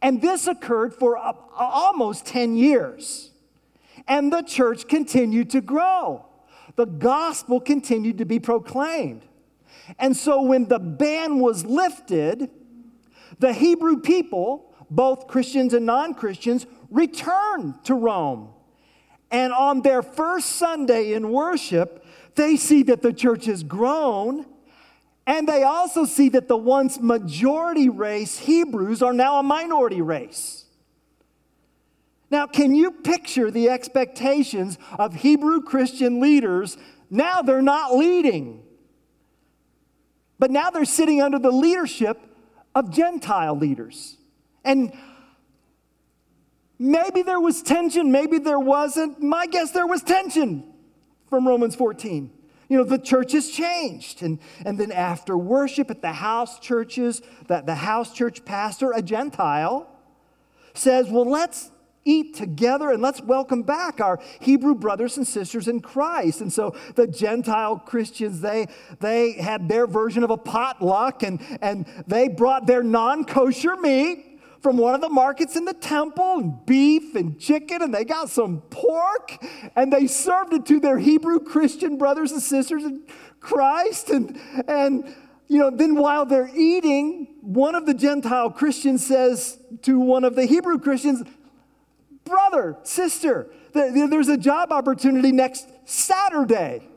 And 0.02 0.22
this 0.22 0.48
occurred 0.48 0.94
for 0.94 1.18
almost 1.18 2.26
10 2.28 2.56
years. 2.56 3.31
And 4.08 4.31
the 4.31 4.41
church 4.41 4.88
continued 4.88 5.50
to 5.51 5.62
grow. 5.62 6.25
The 6.75 6.86
gospel 6.86 7.60
continued 7.60 8.17
to 8.20 8.25
be 8.25 8.39
proclaimed. 8.39 9.25
And 10.00 10.15
so 10.15 10.41
when 10.41 10.67
the 10.67 10.79
ban 10.79 11.39
was 11.39 11.65
lifted, 11.65 12.50
the 13.39 13.53
Hebrew 13.53 14.00
people, 14.00 14.74
both 14.89 15.27
Christians 15.27 15.74
and 15.74 15.86
non 15.86 16.13
Christians, 16.13 16.65
returned 16.89 17.84
to 17.86 17.96
Rome. 17.96 18.50
And 19.31 19.53
on 19.53 19.81
their 19.81 20.01
first 20.01 20.48
Sunday 20.58 21.13
in 21.13 21.31
worship, 21.31 22.05
they 22.36 22.58
see 22.58 22.84
that 22.84 23.01
the 23.01 23.13
church 23.13 23.46
has 23.46 23.63
grown. 23.63 24.46
And 25.25 25.48
they 25.48 25.63
also 25.63 26.05
see 26.05 26.29
that 26.29 26.48
the 26.48 26.58
once 26.58 27.00
majority 27.00 27.89
race, 27.89 28.39
Hebrews, 28.39 29.01
are 29.01 29.13
now 29.13 29.39
a 29.39 29.43
minority 29.43 30.01
race. 30.01 30.65
Now, 32.32 32.48
can 32.48 32.74
you 32.74 32.92
picture 32.92 33.52
the 33.52 33.70
expectations 33.70 34.78
of 34.98 35.16
Hebrew 35.16 35.62
Christian 35.62 36.20
leaders? 36.20 36.78
Now 37.10 37.42
they're 37.42 37.62
not 37.62 37.96
leading, 37.96 38.64
but 40.40 40.50
now 40.50 40.70
they're 40.70 40.86
sitting 40.86 41.22
under 41.22 41.38
the 41.38 41.52
leadership 41.52 42.20
of 42.74 42.90
Gentile 42.90 43.56
leaders. 43.56 44.18
And 44.64 44.94
Maybe 46.84 47.22
there 47.22 47.40
was 47.40 47.62
tension, 47.62 48.12
maybe 48.12 48.40
there 48.40 48.58
wasn't. 48.58 49.22
My 49.22 49.46
guess 49.46 49.70
there 49.70 49.86
was 49.86 50.02
tension 50.02 50.64
from 51.30 51.48
Romans 51.48 51.76
14. 51.76 52.32
You 52.70 52.78
know, 52.80 52.84
the 52.84 52.98
church 52.98 53.34
has 53.34 53.52
changed. 53.52 54.24
And, 54.24 54.40
and 54.66 54.80
then 54.80 54.92
after 54.92 55.38
worship 55.38 55.92
at 55.92 56.02
the 56.02 56.12
house 56.12 56.58
churches, 56.58 57.22
that 57.46 57.68
the 57.68 57.76
house 57.76 58.16
church 58.16 58.44
pastor, 58.46 58.94
a 58.94 59.04
Gentile, 59.04 59.88
says, 60.74 61.08
Well, 61.08 61.30
let's 61.30 61.70
eat 62.03 62.36
together 62.36 62.91
and 62.91 63.01
let's 63.01 63.22
welcome 63.22 63.63
back 63.63 64.01
our 64.01 64.20
Hebrew 64.39 64.75
brothers 64.75 65.17
and 65.17 65.27
sisters 65.27 65.67
in 65.67 65.81
Christ. 65.81 66.41
And 66.41 66.51
so 66.51 66.75
the 66.96 67.08
Gentile 67.08 67.77
Christians, 67.77 68.41
they, 68.41 68.67
they 69.00 69.34
had 69.34 69.70
their 69.70 69.88
version 69.88 70.24
of 70.24 70.29
a 70.29 70.38
potluck 70.38 71.24
and, 71.24 71.39
and 71.62 71.86
they 72.08 72.27
brought 72.27 72.65
their 72.67 72.84
non 72.84 73.25
kosher 73.25 73.75
meat 73.75 74.31
from 74.62 74.77
one 74.77 74.93
of 74.93 75.01
the 75.01 75.10
markets 75.10 75.55
in 75.55 75.65
the 75.65 75.74
temple 75.74 76.38
and 76.38 76.65
beef 76.67 77.15
and 77.15 77.39
chicken, 77.39 77.81
and 77.81 77.93
they 77.93 78.05
got 78.05 78.29
some 78.29 78.62
pork, 78.70 79.43
and 79.75 79.91
they 79.91 80.05
served 80.05 80.53
it 80.53 80.67
to 80.67 80.79
their 80.79 81.00
Hebrew 81.00 81.39
Christian 81.39 81.98
brothers 81.98 82.31
and 82.31 82.41
sisters 82.41 82.84
in 82.84 83.01
Christ. 83.39 84.12
And, 84.12 84.39
and 84.67 85.15
you 85.48 85.58
know, 85.58 85.72
then 85.72 85.96
while 85.96 86.25
they're 86.25 86.51
eating, 86.55 87.36
one 87.41 87.74
of 87.74 87.86
the 87.88 87.93
Gentile 87.93 88.51
Christians 88.51 89.05
says 89.05 89.58
to 89.81 90.00
one 90.00 90.24
of 90.24 90.36
the 90.36 90.46
Hebrew 90.46 90.77
Christians, 90.77 91.24
Brother, 92.32 92.78
sister, 92.84 93.48
there's 93.74 94.30
a 94.30 94.38
job 94.38 94.72
opportunity 94.72 95.34
next 95.34 95.68
Saturday, 95.86 96.88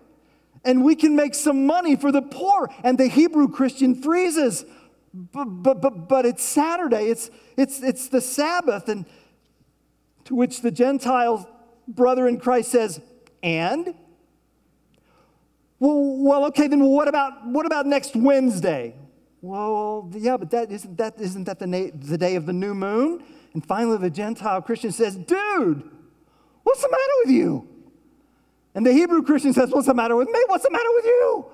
and 0.64 0.85
we 0.85 0.95
can 0.95 1.17
make 1.17 1.35
some 1.35 1.67
money 1.67 1.97
for 1.97 2.12
the 2.12 2.23
poor. 2.23 2.73
And 2.85 2.97
the 2.97 3.09
Hebrew 3.09 3.49
Christian 3.49 4.00
freezes. 4.00 4.64
But, 5.12 5.45
but, 5.45 5.81
but, 5.81 6.09
but 6.09 6.25
it's 6.25 6.45
Saturday, 6.45 7.07
it's, 7.07 7.31
it's, 7.57 7.83
it's 7.83 8.09
the 8.09 8.21
Sabbath. 8.21 8.88
And 8.88 9.07
to 10.26 10.37
which 10.37 10.62
the 10.62 10.71
Gentile 10.71 11.49
brother 11.88 12.29
in 12.29 12.38
Christ 12.38 12.71
says, 12.71 13.00
and? 13.43 13.95
Well, 15.81 16.17
well, 16.19 16.45
okay, 16.47 16.69
then 16.69 16.83
what 16.85 17.09
about 17.09 17.47
what 17.47 17.67
about 17.67 17.87
next 17.87 18.14
Wednesday? 18.14 18.95
Well, 19.43 20.11
yeah, 20.14 20.37
but 20.37 20.50
that 20.53 20.71
isn't 20.71 20.97
that 20.97 21.21
isn't 21.21 21.45
that 21.45 21.59
the, 21.59 21.67
na- 21.67 21.91
the 21.93 22.17
day 22.17 22.37
of 22.37 22.47
the 22.47 22.53
new 22.53 22.75
moon? 22.75 23.23
And 23.54 23.64
finally, 23.64 23.99
the 23.99 24.11
Gentile 24.11 24.61
Christian 24.61 24.92
says, 24.92 25.16
"Dude, 25.16 25.90
what's 26.64 26.82
the 26.82 26.90
matter 26.90 27.12
with 27.25 27.32
you?" 27.32 27.68
And 28.75 28.84
the 28.84 28.92
Hebrew 28.92 29.23
Christian 29.23 29.52
says, 29.52 29.70
"What's 29.70 29.87
the 29.87 29.94
matter 29.94 30.16
with 30.16 30.28
me? 30.28 30.42
What's 30.49 30.64
the 30.64 30.70
matter 30.70 30.92
with 30.94 31.04
you?" 31.04 31.46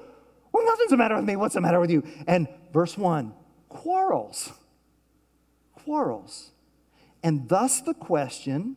Well, 0.53 0.65
nothing's 0.65 0.91
the 0.91 0.97
matter 0.97 1.17
with 1.17 1.25
me. 1.25 1.37
What's 1.37 1.55
the 1.55 1.61
matter 1.61 1.79
with 1.79 1.91
you? 1.91 2.03
And 2.27 2.49
verse 2.73 2.99
one, 2.99 3.35
quarrels. 3.69 4.53
Quarrels. 5.75 6.51
And 7.23 7.49
thus 7.49 7.81
the 7.81 7.95
question 7.95 8.77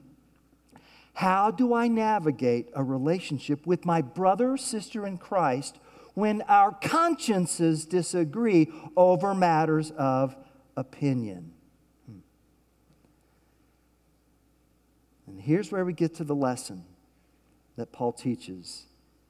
how 1.16 1.52
do 1.52 1.74
I 1.74 1.88
navigate 1.88 2.70
a 2.74 2.84
relationship 2.84 3.68
with 3.68 3.86
my 3.86 4.02
brother 4.02 4.54
or 4.54 4.58
sister 4.58 5.06
in 5.06 5.20
Christ 5.20 5.78
when 6.16 6.42
our 6.44 6.72
consciences 6.72 7.86
disagree 7.86 8.72
over 8.98 9.36
matters 9.36 9.92
of 9.92 10.36
opinion? 10.76 11.54
Hmm. 12.08 12.18
And 15.28 15.33
here's 15.44 15.72
where 15.72 15.86
we 15.86 15.94
get 15.94 16.16
to 16.16 16.24
the 16.24 16.36
lesson 16.36 16.86
that 17.76 17.92
Paul 17.92 18.14
teaches 18.14 18.86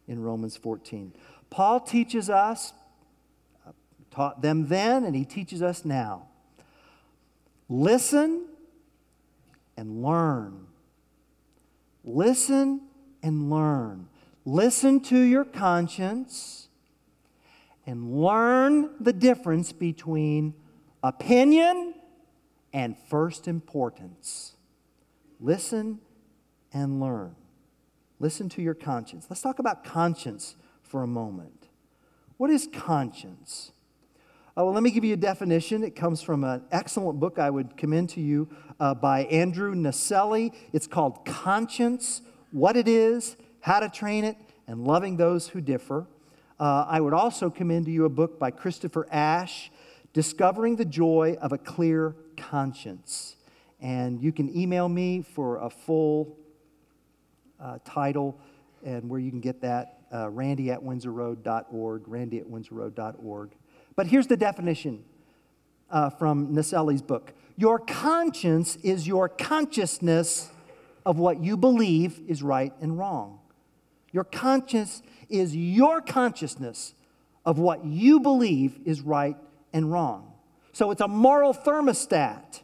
in 0.08 0.22
Romans 0.22 0.58
14. 0.58 1.14
Paul 1.50 1.80
teaches 1.80 2.30
us, 2.30 2.74
taught 4.12 4.42
them 4.42 4.68
then, 4.68 5.04
and 5.06 5.16
he 5.16 5.26
teaches 5.26 5.62
us 5.62 5.86
now. 5.86 6.28
Listen 7.70 8.46
and 9.78 10.04
learn. 10.04 10.68
Listen 12.04 12.82
and 13.22 13.50
learn. 13.50 14.08
Listen 14.46 15.00
to 15.00 15.18
your 15.18 15.46
conscience 15.46 16.68
and 17.86 18.22
learn 18.22 18.90
the 19.00 19.14
difference 19.14 19.72
between 19.72 20.54
opinion 21.02 21.96
and 22.74 22.98
first 23.10 23.48
importance. 23.48 24.54
Listen 25.44 26.00
and 26.72 27.02
learn. 27.02 27.36
Listen 28.18 28.48
to 28.48 28.62
your 28.62 28.74
conscience. 28.74 29.28
Let's 29.30 29.42
talk 29.42 29.60
about 29.60 29.84
conscience 29.84 30.56
for 30.82 31.04
a 31.04 31.08
moment. 31.08 31.68
What 32.38 32.50
is 32.50 32.70
conscience? 32.72 33.74
Uh, 34.58 34.64
well, 34.64 34.72
let 34.72 34.84
me 34.84 34.90
give 34.90 35.04
you 35.04 35.16
a 35.16 35.18
definition. 35.18 35.84
It 35.84 35.98
comes 35.98 36.22
from 36.22 36.46
an 36.46 36.64
excellent 36.72 37.20
book 37.20 37.40
I 37.40 37.50
would 37.50 37.76
commend 37.76 38.10
to 38.12 38.22
you 38.22 38.48
uh, 38.80 38.94
by 38.94 39.26
Andrew 39.26 39.76
Naselli. 39.76 40.54
It's 40.72 40.88
called 40.88 41.26
Conscience 41.26 42.22
What 42.52 42.78
It 42.78 42.88
Is, 42.88 43.36
How 43.60 43.82
to 43.82 43.90
Train 43.90 44.24
It, 44.24 44.38
and 44.66 44.88
Loving 44.88 45.18
Those 45.18 45.50
Who 45.50 45.60
Differ. 45.60 46.08
Uh, 46.58 46.86
I 46.88 47.02
would 47.02 47.14
also 47.14 47.50
commend 47.50 47.88
to 47.88 47.92
you 47.92 48.06
a 48.06 48.10
book 48.10 48.40
by 48.40 48.50
Christopher 48.50 49.08
Ash, 49.12 49.70
Discovering 50.14 50.78
the 50.78 50.86
Joy 50.86 51.36
of 51.42 51.52
a 51.52 51.58
Clear 51.58 52.16
Conscience. 52.38 53.36
And 53.84 54.22
you 54.22 54.32
can 54.32 54.56
email 54.58 54.88
me 54.88 55.22
for 55.22 55.58
a 55.58 55.70
full 55.70 56.38
uh, 57.60 57.80
title 57.84 58.40
and 58.84 59.10
where 59.10 59.20
you 59.20 59.30
can 59.30 59.42
get 59.42 59.62
that 59.62 60.00
uh, 60.12 60.30
randy 60.30 60.72
at 60.72 60.80
windsorroad.org, 60.80 62.08
randy 62.08 62.40
at 62.40 62.46
windsorroad.org. 62.46 63.52
But 63.96 64.08
here's 64.08 64.28
the 64.28 64.38
definition 64.38 65.04
uh, 65.90 66.10
from 66.10 66.56
Naselli's 66.56 67.02
book 67.02 67.34
Your 67.58 67.78
conscience 67.78 68.78
is 68.78 69.06
your 69.06 69.28
consciousness 69.28 70.50
of 71.06 71.20
what 71.20 71.44
you 71.44 71.58
believe 71.58 72.22
is 72.28 72.42
right 72.42 72.74
and 72.82 72.98
wrong. 72.98 73.40
Your 74.14 74.24
conscience 74.24 75.02
is 75.30 75.56
your 75.56 76.00
consciousness 76.00 76.94
of 77.46 77.60
what 77.60 77.84
you 77.84 78.22
believe 78.22 78.80
is 78.86 79.02
right 79.02 79.36
and 79.74 79.92
wrong. 79.92 80.32
So 80.72 80.92
it's 80.92 81.02
a 81.02 81.08
moral 81.08 81.54
thermostat. 81.54 82.62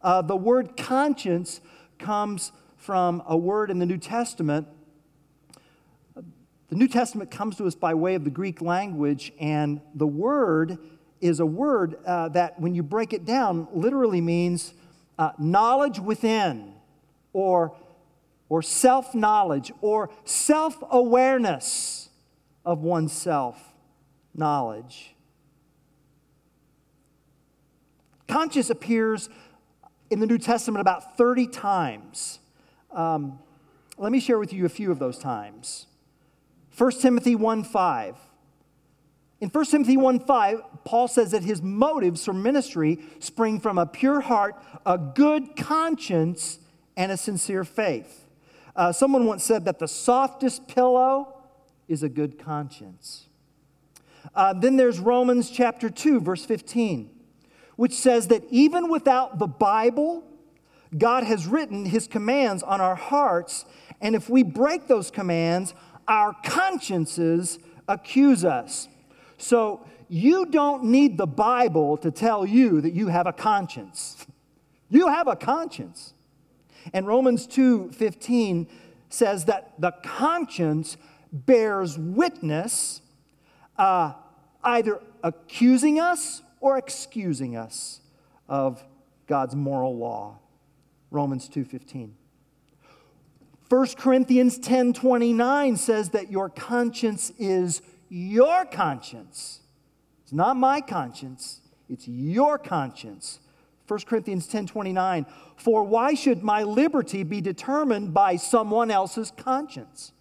Uh, 0.00 0.22
the 0.22 0.36
word 0.36 0.76
conscience 0.76 1.60
comes 1.98 2.52
from 2.76 3.22
a 3.26 3.36
word 3.36 3.70
in 3.70 3.78
the 3.78 3.86
New 3.86 3.98
Testament. 3.98 4.68
The 6.14 6.76
New 6.76 6.88
Testament 6.88 7.30
comes 7.30 7.56
to 7.56 7.66
us 7.66 7.74
by 7.74 7.94
way 7.94 8.14
of 8.14 8.24
the 8.24 8.30
Greek 8.30 8.60
language, 8.60 9.32
and 9.40 9.80
the 9.94 10.06
word 10.06 10.78
is 11.20 11.40
a 11.40 11.46
word 11.46 11.96
uh, 12.06 12.28
that, 12.28 12.60
when 12.60 12.74
you 12.74 12.82
break 12.82 13.12
it 13.12 13.24
down, 13.24 13.66
literally 13.72 14.20
means 14.20 14.74
uh, 15.18 15.32
knowledge 15.38 15.98
within, 15.98 16.74
or, 17.32 17.74
or 18.48 18.62
self 18.62 19.14
knowledge, 19.14 19.72
or 19.80 20.10
self 20.24 20.76
awareness 20.90 22.10
of 22.64 22.82
oneself 22.82 23.74
knowledge. 24.34 25.14
Conscience 28.28 28.68
appears 28.70 29.28
in 30.10 30.20
the 30.20 30.26
New 30.26 30.38
Testament 30.38 30.80
about 30.80 31.16
30 31.16 31.46
times. 31.48 32.38
Um, 32.92 33.38
let 33.96 34.12
me 34.12 34.20
share 34.20 34.38
with 34.38 34.52
you 34.52 34.64
a 34.64 34.68
few 34.68 34.90
of 34.90 34.98
those 34.98 35.18
times. 35.18 35.86
1 36.76 36.92
Timothy 36.92 37.34
1 37.34 37.64
5. 37.64 38.16
In 39.40 39.48
1 39.50 39.64
Timothy 39.66 39.96
1 39.96 40.20
5, 40.20 40.60
Paul 40.84 41.08
says 41.08 41.30
that 41.32 41.44
his 41.44 41.62
motives 41.62 42.24
for 42.24 42.32
ministry 42.32 42.98
spring 43.20 43.60
from 43.60 43.78
a 43.78 43.86
pure 43.86 44.20
heart, 44.20 44.56
a 44.84 44.98
good 44.98 45.56
conscience, 45.56 46.58
and 46.96 47.12
a 47.12 47.16
sincere 47.16 47.64
faith. 47.64 48.26
Uh, 48.74 48.92
someone 48.92 49.26
once 49.26 49.44
said 49.44 49.64
that 49.64 49.78
the 49.78 49.88
softest 49.88 50.68
pillow 50.68 51.34
is 51.88 52.02
a 52.02 52.08
good 52.08 52.38
conscience. 52.38 53.26
Uh, 54.34 54.52
then 54.52 54.76
there's 54.76 54.98
Romans 54.98 55.50
chapter 55.50 55.88
2, 55.88 56.20
verse 56.20 56.44
15, 56.44 57.10
which 57.78 57.92
says 57.92 58.26
that 58.26 58.42
even 58.50 58.88
without 58.90 59.38
the 59.38 59.46
Bible, 59.46 60.24
God 60.98 61.22
has 61.22 61.46
written 61.46 61.84
his 61.84 62.08
commands 62.08 62.64
on 62.64 62.80
our 62.80 62.96
hearts, 62.96 63.64
and 64.00 64.16
if 64.16 64.28
we 64.28 64.42
break 64.42 64.88
those 64.88 65.12
commands, 65.12 65.74
our 66.08 66.34
consciences 66.44 67.60
accuse 67.86 68.44
us. 68.44 68.88
So 69.36 69.86
you 70.08 70.46
don't 70.46 70.86
need 70.86 71.18
the 71.18 71.28
Bible 71.28 71.96
to 71.98 72.10
tell 72.10 72.44
you 72.44 72.80
that 72.80 72.94
you 72.94 73.06
have 73.06 73.28
a 73.28 73.32
conscience. 73.32 74.26
You 74.90 75.06
have 75.06 75.28
a 75.28 75.36
conscience. 75.36 76.14
And 76.92 77.06
Romans 77.06 77.46
2:15 77.46 78.66
says 79.08 79.44
that 79.44 79.74
the 79.78 79.92
conscience 80.02 80.96
bears 81.32 81.96
witness, 81.96 83.02
uh, 83.78 84.14
either 84.64 85.00
accusing 85.22 86.00
us 86.00 86.42
or 86.60 86.78
excusing 86.78 87.56
us 87.56 88.00
of 88.48 88.84
God's 89.26 89.54
moral 89.54 89.96
law. 89.96 90.38
Romans 91.10 91.48
2:15. 91.48 92.14
1 93.68 93.96
Corinthians 93.96 94.58
10:29 94.58 95.76
says 95.76 96.10
that 96.10 96.30
your 96.30 96.48
conscience 96.48 97.30
is 97.38 97.82
your 98.08 98.64
conscience. 98.64 99.60
It's 100.22 100.32
not 100.32 100.56
my 100.56 100.80
conscience, 100.80 101.60
it's 101.88 102.08
your 102.08 102.58
conscience. 102.58 103.40
1 103.86 104.06
Corinthians 104.06 104.46
10:29 104.46 105.26
For 105.56 105.82
why 105.82 106.14
should 106.14 106.42
my 106.42 106.62
liberty 106.62 107.22
be 107.22 107.40
determined 107.40 108.14
by 108.14 108.36
someone 108.36 108.90
else's 108.90 109.30
conscience? 109.32 110.12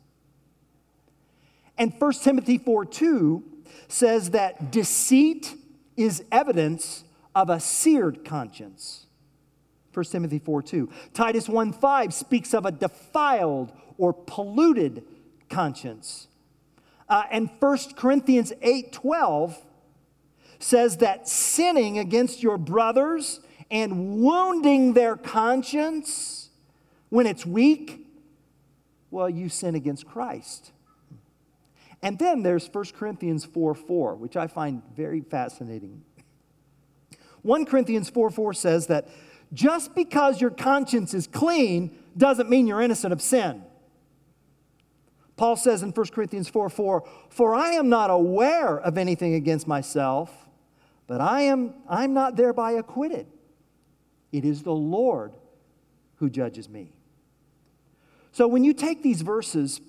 And 1.78 1.93
1 1.93 2.23
Timothy 2.23 2.58
4:2 2.58 3.43
says 3.88 4.32
that 4.32 4.71
deceit 4.71 5.56
is 5.98 6.24
evidence 6.32 7.04
of 7.36 7.50
a 7.50 7.60
seared 7.60 8.24
conscience. 8.24 9.08
1 9.94 10.06
Timothy 10.06 10.40
4 10.40 10.62
2. 10.62 10.90
Titus 11.14 11.50
1 11.50 11.74
5 11.74 12.14
speaks 12.14 12.54
of 12.54 12.66
a 12.66 12.72
defiled 12.72 13.74
or 13.98 14.14
polluted 14.14 15.04
conscience. 15.50 16.28
Uh, 17.10 17.24
and 17.32 17.50
1 17.60 17.78
Corinthians 17.96 18.54
8 18.62 18.92
12 18.92 19.58
says 20.60 20.98
that 20.98 21.28
sinning 21.28 21.98
against 22.00 22.44
your 22.44 22.58
brothers 22.58 23.40
and 23.70 24.18
wounding 24.20 24.94
their 24.94 25.16
conscience 25.16 26.50
when 27.10 27.26
it's 27.26 27.46
weak, 27.46 28.06
well, 29.12 29.30
you 29.30 29.50
sin 29.50 29.76
against 29.76 30.06
Christ. 30.06 30.72
And 32.02 32.20
then 32.20 32.44
there's 32.44 32.68
1 32.68 32.86
Corinthians 32.98 33.46
4 33.46 33.74
4, 33.74 34.16
which 34.16 34.38
I 34.38 34.48
find 34.48 34.84
very 34.96 35.22
fascinating. 35.22 36.04
1 37.42 37.66
Corinthians 37.66 38.10
4 38.10 38.30
4 38.30 38.54
says 38.54 38.88
that 38.88 39.08
just 39.54 39.96
because 39.96 40.42
your 40.42 40.50
conscience 40.52 41.14
is 41.14 41.28
clean 41.28 41.98
doesn't 42.16 42.50
mean 42.50 42.68
you're 42.68 42.82
innocent 42.82 43.14
of 43.14 43.22
sin. 43.22 43.64
Paul 45.38 45.56
says 45.56 45.84
in 45.84 45.92
1 45.92 46.08
Corinthians 46.08 46.50
4 46.50 46.70
4, 46.70 47.08
For 47.30 47.56
I 47.56 47.72
am 47.72 47.90
not 47.90 48.10
aware 48.10 48.80
of 48.80 48.98
anything 48.98 49.36
against 49.36 49.68
myself, 49.68 50.48
but 51.06 51.22
I 51.22 51.44
am 51.44 51.76
I'm 51.88 52.14
not 52.14 52.36
thereby 52.36 52.74
acquitted. 52.74 53.28
It 54.32 54.44
is 54.44 54.64
the 54.64 54.74
Lord 54.74 55.34
who 56.16 56.30
judges 56.30 56.68
me. 56.68 56.92
So 58.32 58.48
when 58.48 58.64
you 58.64 58.74
take 58.74 59.04
these 59.04 59.22
verses, 59.22 59.80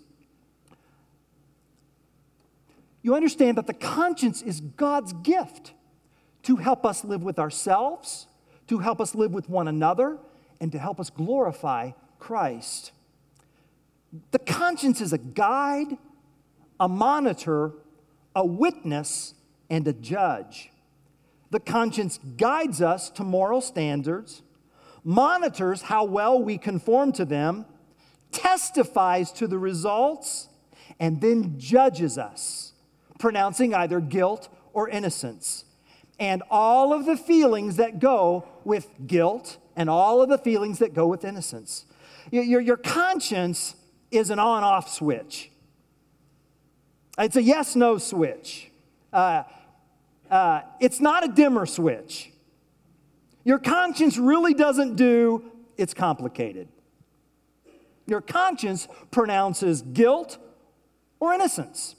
you 3.08 3.16
understand 3.16 3.56
that 3.58 3.66
the 3.66 3.74
conscience 3.74 4.42
is 4.42 4.60
God's 4.60 5.12
gift 5.12 5.72
to 6.44 6.56
help 6.56 6.86
us 6.86 7.04
live 7.04 7.24
with 7.24 7.40
ourselves 7.40 8.28
to 8.68 8.78
help 8.78 9.00
us 9.00 9.14
live 9.14 9.32
with 9.32 9.48
one 9.48 9.66
another, 9.66 10.18
and 10.60 10.70
to 10.72 10.78
help 10.78 11.00
us 11.00 11.10
glorify 11.10 11.90
Christ. 12.18 12.92
The 14.30 14.38
conscience 14.38 15.00
is 15.00 15.12
a 15.12 15.18
guide, 15.18 15.96
a 16.78 16.88
monitor, 16.88 17.72
a 18.34 18.44
witness, 18.44 19.34
and 19.70 19.86
a 19.88 19.92
judge. 19.92 20.70
The 21.50 21.60
conscience 21.60 22.18
guides 22.36 22.82
us 22.82 23.10
to 23.10 23.24
moral 23.24 23.60
standards, 23.60 24.42
monitors 25.02 25.82
how 25.82 26.04
well 26.04 26.42
we 26.42 26.58
conform 26.58 27.12
to 27.12 27.24
them, 27.24 27.64
testifies 28.32 29.32
to 29.32 29.46
the 29.46 29.58
results, 29.58 30.48
and 31.00 31.20
then 31.20 31.58
judges 31.58 32.18
us, 32.18 32.67
pronouncing 33.18 33.74
either 33.74 34.00
guilt 34.00 34.48
or 34.72 34.88
innocence. 34.88 35.64
And 36.18 36.42
all 36.50 36.92
of 36.92 37.04
the 37.04 37.16
feelings 37.16 37.76
that 37.76 38.00
go 38.00 38.48
with 38.64 38.88
guilt 39.06 39.58
and 39.76 39.88
all 39.88 40.20
of 40.22 40.28
the 40.28 40.38
feelings 40.38 40.80
that 40.80 40.94
go 40.94 41.06
with 41.06 41.24
innocence. 41.24 41.84
Your, 42.30 42.60
your 42.60 42.76
conscience 42.76 43.76
is 44.10 44.30
an 44.30 44.38
on 44.38 44.64
off 44.64 44.88
switch, 44.88 45.50
it's 47.18 47.36
a 47.36 47.42
yes 47.42 47.76
no 47.76 47.98
switch. 47.98 48.70
Uh, 49.12 49.42
uh, 50.30 50.60
it's 50.80 51.00
not 51.00 51.24
a 51.24 51.28
dimmer 51.28 51.64
switch. 51.64 52.30
Your 53.44 53.58
conscience 53.58 54.18
really 54.18 54.52
doesn't 54.52 54.96
do, 54.96 55.50
it's 55.78 55.94
complicated. 55.94 56.68
Your 58.06 58.20
conscience 58.20 58.88
pronounces 59.10 59.82
guilt 59.82 60.38
or 61.20 61.32
innocence, 61.32 61.96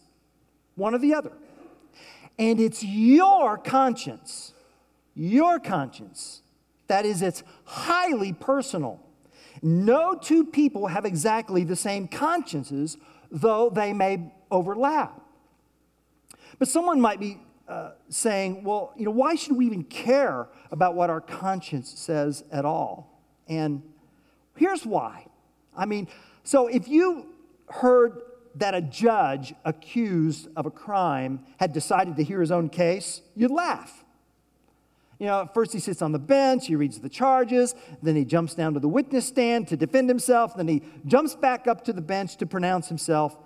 one 0.80 0.96
or 0.96 0.98
the 0.98 1.13
other. 1.13 1.34
And 2.39 2.60
it's 2.60 2.84
your 2.84 3.58
conscience, 3.58 4.54
your 5.13 5.60
conscience, 5.60 6.42
that 6.88 7.06
is, 7.06 7.22
it's 7.22 7.44
highly 7.65 8.34
personal. 8.34 9.00
No 9.62 10.15
two 10.15 10.46
people 10.46 10.88
have 10.88 11.06
exactly 11.06 11.63
the 11.63 11.76
same 11.76 12.08
consciences, 12.08 12.98
though 13.30 13.70
they 13.70 13.94
may 13.94 14.32
overlap. 14.50 15.22
But 16.58 16.68
someone 16.68 17.00
might 17.00 17.20
be 17.20 17.39
uh, 17.68 17.92
saying, 18.10 18.63
well, 18.63 18.94
you 18.98 19.06
know, 19.06 19.12
why 19.12 19.36
should 19.36 19.56
we 19.56 19.65
even 19.65 19.84
care 19.84 20.48
about 20.72 20.96
what 20.96 21.10
our 21.10 21.22
conscience 21.22 21.94
says 21.96 22.44
at 22.52 22.65
all? 22.65 23.22
And 23.48 23.84
here's 24.56 24.86
why. 24.86 25.28
I 25.78 25.86
mean, 25.86 26.08
so 26.44 26.68
if 26.68 26.88
you 26.88 27.28
heard 27.70 28.22
that 28.55 28.73
a 28.73 28.81
judge 28.81 29.53
accused 29.65 30.47
of 30.55 30.65
a 30.65 30.71
crime 30.71 31.41
had 31.57 31.73
decided 31.73 32.15
to 32.17 32.23
hear 32.23 32.41
his 32.41 32.51
own 32.51 32.69
case, 32.69 33.21
you'd 33.35 33.51
laugh. 33.51 34.03
You 35.19 35.27
know, 35.27 35.49
first 35.53 35.73
he 35.73 35.79
sits 35.79 36.01
on 36.01 36.13
the 36.13 36.19
bench, 36.19 36.67
he 36.67 36.75
reads 36.75 36.99
the 36.99 37.09
charges, 37.09 37.75
then 38.01 38.15
he 38.15 38.23
jumps 38.23 38.55
down 38.55 38.73
to 38.73 38.79
the 38.79 38.88
witness 38.88 39.27
stand 39.27 39.67
to 39.67 39.77
defend 39.77 40.09
himself, 40.09 40.55
then 40.55 40.67
he 40.67 40.81
jumps 41.05 41.35
back 41.35 41.67
up 41.67 41.83
to 41.85 41.93
the 41.93 42.01
bench 42.01 42.38
to 42.38 42.45
pronounce 42.45 42.88
himself 42.88 43.38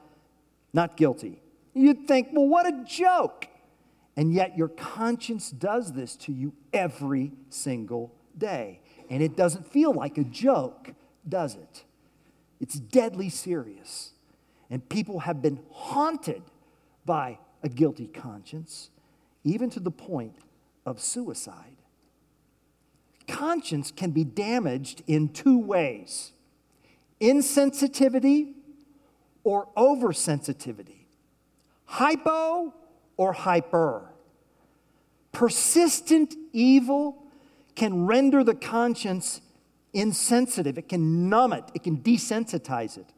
not 0.74 0.98
guilty. 0.98 1.42
You'd 1.74 2.08
think, 2.08 2.30
well, 2.32 2.48
what 2.48 2.68
a 2.68 2.84
joke. 2.86 3.48
And 4.16 4.34
yet 4.34 4.58
your 4.58 4.68
conscience 4.68 5.50
does 5.50 5.94
this 5.94 6.16
to 6.18 6.32
you 6.32 6.54
every 6.72 7.32
single 7.50 8.14
day. 8.38 8.80
And 9.10 9.24
it 9.24 9.36
doesn't 9.36 9.68
feel 9.68 9.92
like 9.92 10.18
a 10.18 10.24
joke, 10.24 10.94
does 11.28 11.56
it? 11.56 11.84
It's 12.60 12.76
deadly 12.76 13.30
serious. 13.30 14.13
And 14.70 14.88
people 14.90 15.20
have 15.20 15.42
been 15.42 15.60
haunted 15.72 16.42
by 17.06 17.40
a 17.62 17.70
guilty 17.70 18.08
conscience, 18.08 18.90
even 19.44 19.70
to 19.72 19.80
the 19.80 19.92
point 19.92 20.36
of 20.86 21.00
suicide. 21.00 21.78
Conscience 23.28 23.92
can 23.92 24.12
be 24.12 24.24
damaged 24.24 25.02
in 25.08 25.30
two 25.30 25.58
ways 25.58 26.34
insensitivity 27.22 28.54
or 29.44 29.68
oversensitivity, 29.78 31.06
hypo 31.86 32.74
or 33.16 33.34
hyper. 33.34 34.10
Persistent 35.32 36.36
evil 36.52 37.24
can 37.76 38.06
render 38.06 38.44
the 38.44 38.54
conscience 38.54 39.42
insensitive, 39.94 40.78
it 40.78 40.90
can 40.90 41.30
numb 41.30 41.54
it, 41.54 41.64
it 41.74 41.84
can 41.84 41.98
desensitize 41.98 42.98
it. 42.98 43.14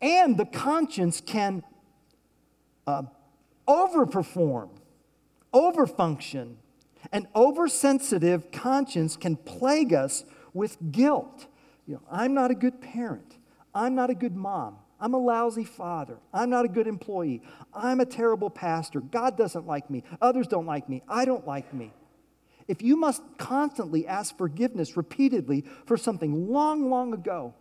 And 0.00 0.36
the 0.36 0.44
conscience 0.44 1.20
can 1.20 1.62
uh, 2.86 3.02
overperform, 3.66 4.70
overfunction. 5.52 6.56
An 7.12 7.28
oversensitive 7.34 8.50
conscience 8.50 9.16
can 9.16 9.36
plague 9.36 9.94
us 9.94 10.24
with 10.52 10.76
guilt. 10.90 11.46
You 11.86 11.94
know, 11.94 12.02
I'm 12.10 12.34
not 12.34 12.50
a 12.50 12.54
good 12.54 12.80
parent. 12.80 13.36
I'm 13.74 13.94
not 13.94 14.10
a 14.10 14.14
good 14.14 14.34
mom. 14.34 14.78
I'm 14.98 15.14
a 15.14 15.18
lousy 15.18 15.64
father. 15.64 16.18
I'm 16.32 16.48
not 16.48 16.64
a 16.64 16.68
good 16.68 16.86
employee. 16.86 17.42
I'm 17.74 18.00
a 18.00 18.06
terrible 18.06 18.48
pastor. 18.48 19.00
God 19.00 19.36
doesn't 19.36 19.66
like 19.66 19.90
me. 19.90 20.02
Others 20.22 20.48
don't 20.48 20.66
like 20.66 20.88
me. 20.88 21.02
I 21.08 21.24
don't 21.26 21.46
like 21.46 21.72
me. 21.74 21.92
If 22.66 22.82
you 22.82 22.96
must 22.96 23.22
constantly 23.38 24.06
ask 24.06 24.36
forgiveness 24.36 24.96
repeatedly 24.96 25.64
for 25.86 25.96
something 25.96 26.50
long, 26.50 26.90
long 26.90 27.12
ago, 27.12 27.54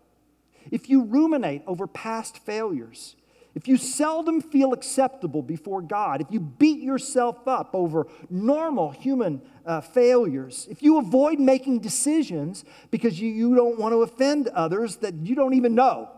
if 0.71 0.89
you 0.89 1.03
ruminate 1.03 1.63
over 1.67 1.87
past 1.87 2.37
failures, 2.39 3.15
if 3.55 3.69
you 3.69 3.77
seldom 3.77 4.41
feel 4.41 4.73
acceptable 4.73 5.41
before 5.41 5.81
God, 5.81 6.19
if 6.19 6.27
you 6.29 6.41
beat 6.41 6.81
yourself 6.81 7.47
up 7.47 7.69
over 7.73 8.05
normal 8.29 8.91
human 8.91 9.41
uh, 9.65 9.79
failures, 9.79 10.67
if 10.69 10.83
you 10.83 10.97
avoid 10.97 11.39
making 11.39 11.79
decisions 11.79 12.65
because 12.91 13.19
you, 13.19 13.29
you 13.29 13.55
don't 13.55 13.79
want 13.79 13.93
to 13.93 14.01
offend 14.03 14.49
others 14.49 14.97
that 14.97 15.13
you 15.15 15.35
don't 15.35 15.53
even 15.53 15.73
know, 15.73 16.09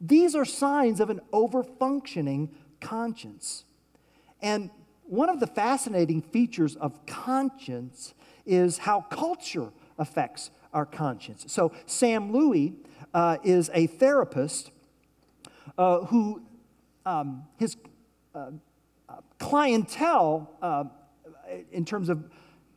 these 0.00 0.34
are 0.34 0.44
signs 0.44 0.98
of 0.98 1.10
an 1.10 1.20
overfunctioning 1.32 2.48
conscience. 2.80 3.64
And 4.42 4.70
one 5.04 5.28
of 5.28 5.38
the 5.38 5.46
fascinating 5.46 6.20
features 6.22 6.74
of 6.74 7.06
conscience 7.06 8.14
is 8.44 8.78
how 8.78 9.02
culture 9.02 9.70
affects 9.96 10.50
our 10.72 10.86
conscience. 10.86 11.44
So, 11.46 11.72
Sam 11.86 12.32
Louie 12.32 12.72
uh, 13.14 13.38
is 13.42 13.70
a 13.74 13.86
therapist 13.86 14.70
uh, 15.78 16.00
who, 16.00 16.42
um, 17.06 17.44
his 17.58 17.76
uh, 18.34 18.50
clientele, 19.38 20.50
uh, 20.62 20.84
in 21.70 21.84
terms 21.84 22.08
of 22.08 22.30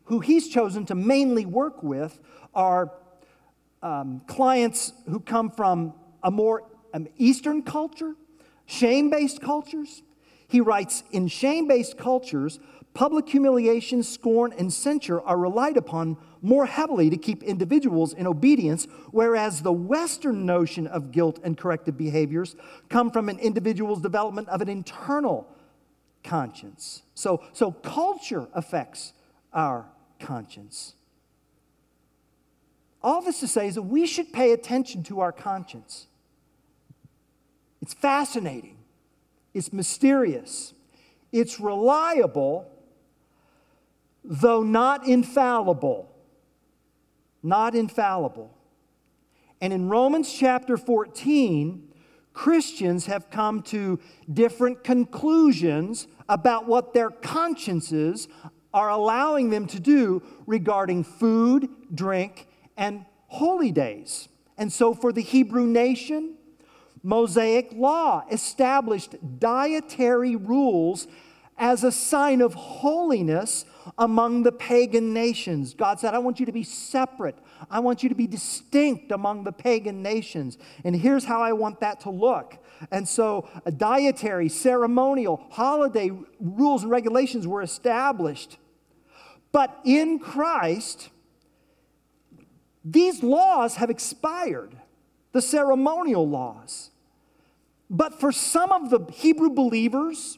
who 0.05 0.19
he's 0.19 0.47
chosen 0.47 0.85
to 0.85 0.95
mainly 0.95 1.45
work 1.45 1.83
with, 1.83 2.19
are 2.53 2.91
um, 3.81 4.21
clients 4.27 4.93
who 5.09 5.19
come 5.19 5.49
from 5.49 5.93
a 6.23 6.31
more 6.31 6.63
um, 6.93 7.07
Eastern 7.17 7.61
culture, 7.61 8.15
shame 8.65 9.09
based 9.09 9.41
cultures. 9.41 10.01
He 10.47 10.61
writes 10.61 11.03
In 11.11 11.27
shame 11.27 11.67
based 11.67 11.97
cultures, 11.97 12.59
public 12.95 13.27
humiliation, 13.29 14.01
scorn, 14.01 14.53
and 14.57 14.73
censure 14.73 15.21
are 15.21 15.37
relied 15.37 15.77
upon 15.77 16.17
more 16.41 16.65
heavily 16.65 17.09
to 17.09 17.17
keep 17.17 17.43
individuals 17.43 18.13
in 18.13 18.25
obedience, 18.25 18.87
whereas 19.11 19.61
the 19.61 19.71
Western 19.71 20.45
notion 20.45 20.87
of 20.87 21.11
guilt 21.11 21.39
and 21.43 21.57
corrective 21.57 21.97
behaviors 21.97 22.55
come 22.89 23.11
from 23.11 23.29
an 23.29 23.37
individual's 23.37 24.01
development 24.01 24.47
of 24.47 24.61
an 24.61 24.69
internal 24.69 25.45
conscience. 26.23 27.03
So, 27.13 27.43
so 27.51 27.71
culture 27.71 28.47
affects 28.53 29.13
our 29.53 29.85
conscience. 30.19 30.95
All 33.03 33.21
this 33.21 33.41
to 33.41 33.47
say 33.47 33.67
is 33.67 33.75
that 33.75 33.83
we 33.83 34.07
should 34.07 34.31
pay 34.31 34.53
attention 34.53 35.03
to 35.03 35.19
our 35.19 35.31
conscience. 35.31 36.07
It's 37.81 37.93
fascinating, 37.93 38.77
it's 39.53 39.73
mysterious, 39.73 40.73
it's 41.31 41.59
reliable, 41.59 42.71
though 44.27 44.63
not 44.63 45.07
infallible. 45.07 46.11
Not 47.43 47.75
infallible. 47.75 48.55
And 49.61 49.71
in 49.71 49.89
Romans 49.89 50.31
chapter 50.31 50.77
14, 50.77 51.91
Christians 52.33 53.05
have 53.05 53.29
come 53.29 53.61
to 53.63 53.99
different 54.31 54.83
conclusions 54.83 56.07
about 56.27 56.67
what 56.67 56.93
their 56.93 57.09
consciences 57.09 58.27
are 58.73 58.89
allowing 58.89 59.49
them 59.49 59.67
to 59.67 59.79
do 59.79 60.21
regarding 60.45 61.03
food, 61.03 61.69
drink, 61.93 62.47
and 62.75 63.05
holy 63.27 63.71
days. 63.71 64.27
And 64.57 64.71
so, 64.71 64.93
for 64.93 65.13
the 65.13 65.21
Hebrew 65.21 65.65
nation, 65.65 66.35
Mosaic 67.01 67.71
law 67.73 68.25
established 68.31 69.15
dietary 69.39 70.35
rules 70.35 71.07
as 71.57 71.83
a 71.83 71.91
sign 71.91 72.41
of 72.41 72.53
holiness 72.53 73.65
among 73.97 74.43
the 74.43 74.51
pagan 74.51 75.13
nations. 75.13 75.73
God 75.73 75.99
said, 75.99 76.13
I 76.13 76.19
want 76.19 76.39
you 76.39 76.45
to 76.45 76.51
be 76.51 76.63
separate. 76.63 77.37
I 77.69 77.79
want 77.79 78.03
you 78.03 78.09
to 78.09 78.15
be 78.15 78.27
distinct 78.27 79.11
among 79.11 79.43
the 79.43 79.51
pagan 79.51 80.01
nations. 80.01 80.57
And 80.83 80.95
here's 80.95 81.23
how 81.23 81.41
I 81.41 81.53
want 81.53 81.79
that 81.79 82.01
to 82.01 82.09
look. 82.09 82.57
And 82.91 83.07
so, 83.07 83.47
dietary, 83.77 84.49
ceremonial, 84.49 85.45
holiday 85.51 86.11
rules 86.39 86.83
and 86.83 86.91
regulations 86.91 87.47
were 87.47 87.61
established. 87.61 88.57
But 89.51 89.79
in 89.85 90.19
Christ, 90.19 91.09
these 92.83 93.23
laws 93.23 93.77
have 93.77 93.89
expired, 93.89 94.75
the 95.31 95.41
ceremonial 95.41 96.27
laws. 96.27 96.91
But 97.89 98.19
for 98.19 98.31
some 98.31 98.71
of 98.71 98.89
the 98.89 98.99
Hebrew 99.13 99.49
believers 99.49 100.37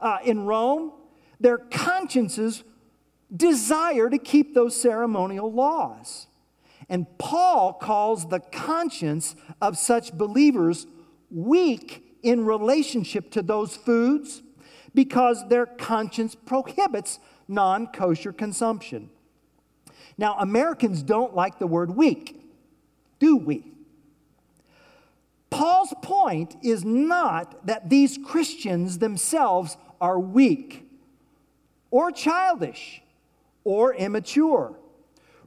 uh, 0.00 0.18
in 0.24 0.46
Rome, 0.46 0.92
their 1.38 1.58
consciences 1.58 2.64
desire 3.34 4.10
to 4.10 4.18
keep 4.18 4.54
those 4.54 4.80
ceremonial 4.80 5.52
laws. 5.52 6.26
And 6.88 7.06
Paul 7.18 7.74
calls 7.74 8.28
the 8.28 8.40
conscience 8.40 9.36
of 9.60 9.78
such 9.78 10.12
believers 10.12 10.86
weak 11.30 12.04
in 12.22 12.44
relationship 12.44 13.30
to 13.32 13.42
those 13.42 13.76
foods 13.76 14.42
because 14.94 15.48
their 15.48 15.66
conscience 15.66 16.34
prohibits 16.34 17.20
non 17.46 17.86
kosher 17.88 18.32
consumption. 18.32 19.10
Now, 20.18 20.36
Americans 20.38 21.02
don't 21.02 21.34
like 21.34 21.58
the 21.58 21.66
word 21.66 21.96
weak, 21.96 22.40
do 23.20 23.36
we? 23.36 23.64
Paul's 25.48 25.94
point 26.02 26.56
is 26.62 26.84
not 26.84 27.66
that 27.66 27.90
these 27.90 28.18
Christians 28.24 28.98
themselves 28.98 29.76
are 30.00 30.18
weak 30.18 30.86
or 31.90 32.10
childish 32.10 33.02
or 33.64 33.94
immature. 33.94 34.78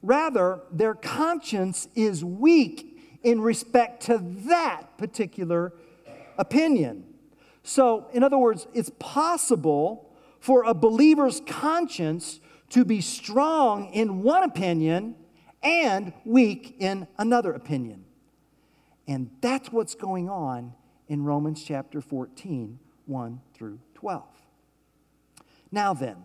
Rather, 0.02 0.62
their 0.72 0.94
conscience 0.94 1.88
is 1.96 2.24
weak 2.24 3.00
in 3.24 3.40
respect 3.42 4.04
to 4.04 4.18
that 4.48 4.98
particular 4.98 5.74
opinion. 6.38 7.06
So, 7.64 8.08
in 8.12 8.24
other 8.24 8.38
words, 8.38 8.68
it's 8.74 8.92
possible 9.00 10.10
for 10.40 10.64
a 10.66 10.74
believer's 10.74 11.42
conscience 11.48 12.42
to 12.72 12.84
be 12.84 13.00
strong 13.00 13.86
in 13.94 14.24
one 14.24 14.44
opinion 14.44 15.16
and 15.62 16.12
weak 16.26 16.76
in 16.80 17.08
another 17.18 17.54
opinion. 17.54 18.04
And 19.08 19.30
that's 19.40 19.72
what's 19.72 19.96
going 19.96 20.30
on 20.30 20.74
in 21.08 21.24
Romans 21.24 21.64
chapter 21.64 22.02
14, 22.02 22.78
1 23.06 23.42
through 23.54 23.80
12. 23.96 24.24
Now 25.74 25.96
then, 25.96 26.18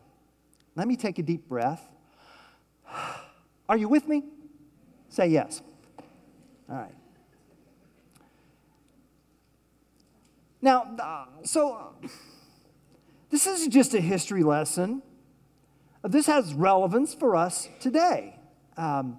let 0.76 0.86
me 0.86 0.94
take 0.94 1.18
a 1.18 1.22
deep 1.22 1.48
breath. 1.48 1.88
Are 3.68 3.78
you 3.78 3.88
with 3.88 4.06
me? 4.06 4.24
Say 5.08 5.28
yes. 5.28 5.62
All 6.68 6.76
right. 6.76 6.94
Now, 10.60 10.94
uh, 11.02 11.24
so 11.44 11.72
uh, 11.72 12.08
this 13.30 13.46
isn't 13.46 13.70
just 13.70 13.94
a 13.94 14.02
history 14.02 14.42
lesson. 14.42 15.00
This 16.04 16.26
has 16.26 16.52
relevance 16.52 17.14
for 17.14 17.34
us 17.34 17.70
today. 17.80 18.38
Um, 18.76 19.16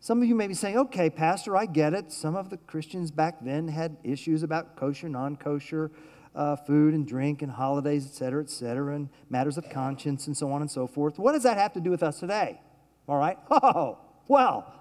some 0.00 0.20
of 0.20 0.26
you 0.26 0.34
may 0.34 0.48
be 0.48 0.54
saying, 0.54 0.76
okay, 0.78 1.08
Pastor, 1.10 1.56
I 1.56 1.66
get 1.66 1.94
it. 1.94 2.10
Some 2.10 2.34
of 2.34 2.50
the 2.50 2.56
Christians 2.56 3.12
back 3.12 3.36
then 3.40 3.68
had 3.68 3.98
issues 4.02 4.42
about 4.42 4.74
kosher, 4.74 5.08
non 5.08 5.36
kosher 5.36 5.92
uh, 6.34 6.56
food 6.56 6.94
and 6.94 7.06
drink 7.06 7.42
and 7.42 7.52
holidays, 7.52 8.06
et 8.06 8.14
cetera, 8.14 8.42
et 8.42 8.50
cetera, 8.50 8.94
and 8.94 9.08
matters 9.30 9.56
of 9.56 9.68
conscience 9.70 10.26
and 10.26 10.36
so 10.36 10.50
on 10.50 10.60
and 10.60 10.70
so 10.70 10.86
forth. 10.86 11.18
What 11.18 11.32
does 11.32 11.44
that 11.44 11.56
have 11.56 11.72
to 11.74 11.80
do 11.80 11.90
with 11.90 12.02
us 12.02 12.20
today? 12.20 12.60
All 13.08 13.16
right? 13.16 13.38
Oh, 13.50 13.98
well, 14.26 14.72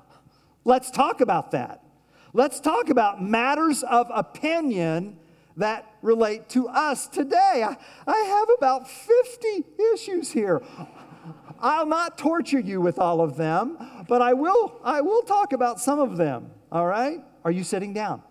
let's 0.63 0.89
talk 0.89 1.19
about 1.21 1.51
that. 1.51 1.83
Let's 2.33 2.59
talk 2.59 2.89
about 2.89 3.21
matters 3.21 3.83
of 3.83 4.07
opinion 4.13 5.17
that 5.57 5.85
relate 6.01 6.49
to 6.49 6.67
us 6.67 7.07
today. 7.07 7.63
I, 7.65 7.77
I 8.07 8.17
have 8.17 8.47
about 8.57 8.89
50 8.89 9.65
issues 9.93 10.31
here. 10.31 10.61
I'll 11.59 11.85
not 11.85 12.17
torture 12.17 12.59
you 12.59 12.81
with 12.81 12.99
all 12.99 13.21
of 13.21 13.37
them, 13.37 13.77
but 14.07 14.21
I 14.21 14.33
will, 14.33 14.79
I 14.83 15.01
will 15.01 15.21
talk 15.21 15.53
about 15.53 15.79
some 15.79 15.99
of 15.99 16.17
them. 16.17 16.51
All 16.71 16.87
right? 16.87 17.19
Are 17.45 17.51
you 17.51 17.63
sitting 17.63 17.93
down? 17.93 18.23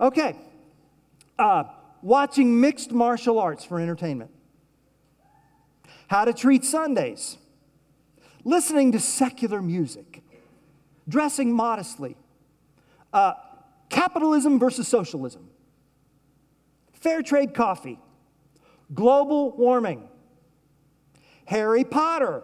Okay. 0.00 0.36
Uh, 1.38 1.64
watching 2.02 2.60
mixed 2.60 2.92
martial 2.92 3.38
arts 3.38 3.64
for 3.64 3.80
entertainment. 3.80 4.30
How 6.08 6.24
to 6.24 6.32
treat 6.32 6.64
Sundays. 6.64 7.36
Listening 8.44 8.92
to 8.92 9.00
secular 9.00 9.60
music, 9.60 10.22
dressing 11.08 11.52
modestly, 11.52 12.16
uh, 13.12 13.34
capitalism 13.88 14.58
versus 14.58 14.88
socialism, 14.88 15.50
fair 16.94 17.20
trade 17.20 17.52
coffee, 17.52 17.98
global 18.94 19.50
warming, 19.56 20.08
Harry 21.46 21.84
Potter, 21.84 22.42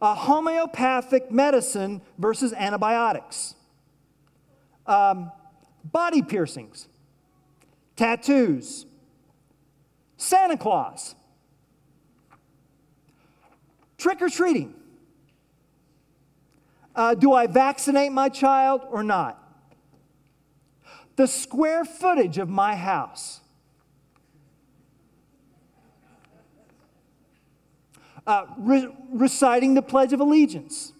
a 0.00 0.14
homeopathic 0.14 1.30
medicine 1.30 2.00
versus 2.18 2.52
antibiotics, 2.52 3.54
um, 4.86 5.32
body 5.84 6.22
piercings, 6.22 6.88
tattoos, 7.96 8.86
Santa 10.16 10.56
Claus 10.56 11.14
Trick 14.00 14.22
or 14.22 14.30
treating. 14.30 14.74
Uh, 16.96 17.14
do 17.14 17.34
I 17.34 17.46
vaccinate 17.46 18.10
my 18.10 18.30
child 18.30 18.80
or 18.90 19.02
not? 19.02 19.36
The 21.16 21.26
square 21.26 21.84
footage 21.84 22.38
of 22.38 22.48
my 22.48 22.74
house. 22.74 23.40
Uh, 28.26 28.46
re- 28.56 28.88
reciting 29.12 29.74
the 29.74 29.82
Pledge 29.82 30.14
of 30.14 30.20
Allegiance. 30.20 30.94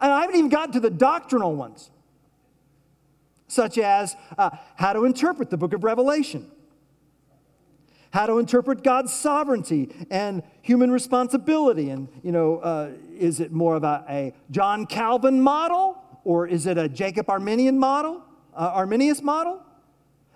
And 0.00 0.10
I 0.10 0.22
haven't 0.22 0.36
even 0.36 0.48
gotten 0.48 0.72
to 0.72 0.80
the 0.80 0.90
doctrinal 0.90 1.54
ones, 1.54 1.90
such 3.48 3.78
as 3.78 4.14
uh, 4.36 4.50
how 4.76 4.92
to 4.92 5.04
interpret 5.04 5.50
the 5.50 5.56
book 5.56 5.72
of 5.72 5.82
Revelation 5.82 6.50
how 8.10 8.26
to 8.26 8.38
interpret 8.38 8.82
God's 8.82 9.12
sovereignty 9.12 9.90
and 10.10 10.42
human 10.62 10.90
responsibility. 10.90 11.90
And, 11.90 12.08
you 12.22 12.32
know, 12.32 12.58
uh, 12.58 12.92
is 13.16 13.40
it 13.40 13.52
more 13.52 13.76
of 13.76 13.84
a, 13.84 14.04
a, 14.08 14.32
John 14.50 14.86
Calvin 14.86 15.40
model 15.40 16.02
or 16.24 16.46
is 16.46 16.66
it 16.66 16.78
a 16.78 16.88
Jacob 16.88 17.28
Arminian 17.28 17.78
model, 17.78 18.22
uh, 18.54 18.72
Arminius 18.74 19.22
model? 19.22 19.62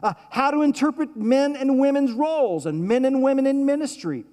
Uh, 0.02 0.14
how 0.30 0.50
to 0.50 0.62
interpret 0.62 1.16
men 1.16 1.54
and 1.54 1.78
women's 1.78 2.12
roles 2.12 2.66
and 2.66 2.86
men 2.86 3.04
and 3.04 3.22
women 3.22 3.46
in 3.46 3.64
ministry. 3.64 4.24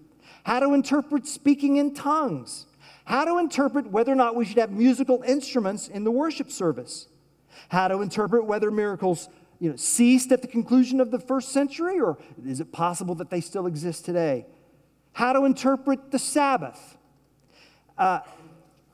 How 0.44 0.60
to 0.60 0.74
interpret 0.74 1.28
speaking 1.28 1.78
in 1.78 1.94
tongues. 1.94 2.66
How 3.06 3.26
to 3.26 3.38
interpret 3.38 3.88
whether 3.88 4.12
or 4.12 4.16
not 4.16 4.36
we 4.36 4.46
should 4.46 4.58
have 4.58 4.72
musical 4.72 5.24
instruments 5.26 5.88
in 5.88 6.04
the 6.04 6.12
worship 6.12 6.52
service. 6.52 7.08
How 7.70 7.88
to 7.88 8.02
interpret 8.02 8.46
whether 8.46 8.72
miracles 8.72 9.30
you 9.60 9.70
know, 9.70 9.76
ceased 9.76 10.32
at 10.32 10.42
the 10.42 10.48
conclusion 10.48 11.02
of 11.02 11.12
the 11.12 11.20
first 11.20 11.52
century, 11.52 12.00
or 12.00 12.18
is 12.46 12.60
it 12.60 12.72
possible 12.72 13.16
that 13.16 13.30
they 13.30 13.42
still 13.42 13.66
exist 13.66 14.06
today? 14.06 14.46
How 15.14 15.34
to 15.34 15.44
interpret 15.44 16.12
the 16.12 16.20
Sabbath? 16.20 16.98
Uh, 17.98 18.20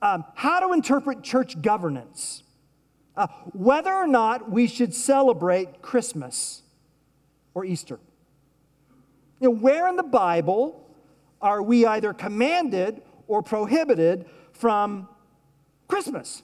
um, 0.02 0.26
how 0.34 0.60
to 0.60 0.74
interpret 0.74 1.22
church 1.24 1.62
governance? 1.62 2.44
Uh, 3.15 3.28
whether 3.54 3.94
or 3.94 4.08
not 4.08 4.52
we 4.52 4.68
should 4.68 4.94
celebrate 4.94 5.82
Christmas 5.82 6.63
or 7.54 7.63
Easter. 7.63 8.00
You 9.39 9.50
know, 9.50 9.56
where 9.56 9.88
in 9.88 9.96
the 9.96 10.04
Bible 10.04 10.89
are 11.41 11.62
we 11.62 11.86
either 11.86 12.13
commanded 12.13 13.02
or 13.28 13.41
prohibited 13.41 14.26
from 14.52 15.08
Christmas? 15.88 16.44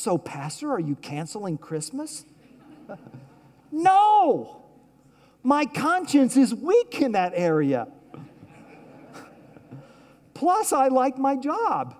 So, 0.00 0.16
Pastor, 0.16 0.72
are 0.72 0.80
you 0.80 0.94
canceling 0.94 1.58
Christmas? 1.58 2.24
no! 3.70 4.62
My 5.42 5.66
conscience 5.66 6.38
is 6.38 6.54
weak 6.54 7.02
in 7.02 7.12
that 7.12 7.32
area. 7.34 7.86
Plus, 10.32 10.72
I 10.72 10.88
like 10.88 11.18
my 11.18 11.36
job. 11.36 11.96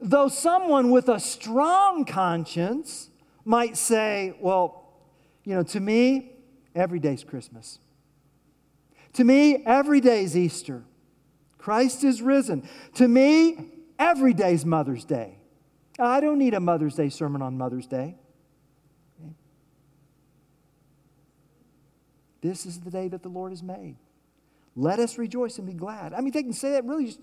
Though 0.00 0.26
someone 0.26 0.90
with 0.90 1.08
a 1.08 1.20
strong 1.20 2.04
conscience 2.04 3.08
might 3.44 3.76
say, 3.76 4.34
well, 4.40 4.92
you 5.44 5.54
know, 5.54 5.62
to 5.62 5.78
me, 5.78 6.32
every 6.74 6.98
day's 6.98 7.22
Christmas. 7.22 7.78
To 9.12 9.22
me, 9.22 9.62
every 9.64 10.00
day's 10.00 10.36
Easter. 10.36 10.82
Christ 11.58 12.02
is 12.02 12.20
risen. 12.20 12.68
To 12.94 13.06
me, 13.06 13.68
Every 14.02 14.34
day's 14.34 14.66
Mother's 14.66 15.04
Day. 15.04 15.38
I 15.96 16.20
don't 16.20 16.38
need 16.38 16.54
a 16.54 16.60
Mother's 16.60 16.96
Day 16.96 17.08
sermon 17.08 17.40
on 17.40 17.56
Mother's 17.56 17.86
Day. 17.86 18.16
This 22.40 22.66
is 22.66 22.80
the 22.80 22.90
day 22.90 23.06
that 23.06 23.22
the 23.22 23.28
Lord 23.28 23.52
has 23.52 23.62
made. 23.62 23.94
Let 24.74 24.98
us 24.98 25.18
rejoice 25.18 25.58
and 25.58 25.68
be 25.68 25.72
glad. 25.72 26.14
I 26.14 26.20
mean, 26.20 26.32
they 26.32 26.42
can 26.42 26.52
say 26.52 26.70
that 26.72 26.84
really 26.84 27.06
just 27.06 27.20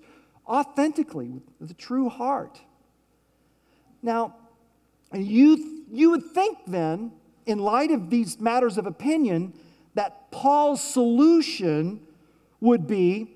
authentically 0.47 1.27
with, 1.27 1.43
with 1.59 1.71
a 1.71 1.73
true 1.73 2.07
heart. 2.07 2.61
Now, 4.01 4.35
you, 5.13 5.83
you 5.91 6.11
would 6.11 6.23
think 6.27 6.59
then, 6.65 7.11
in 7.45 7.59
light 7.59 7.91
of 7.91 8.09
these 8.09 8.39
matters 8.39 8.77
of 8.77 8.85
opinion, 8.85 9.53
that 9.95 10.31
Paul's 10.31 10.81
solution 10.81 12.07
would 12.61 12.87
be 12.87 13.35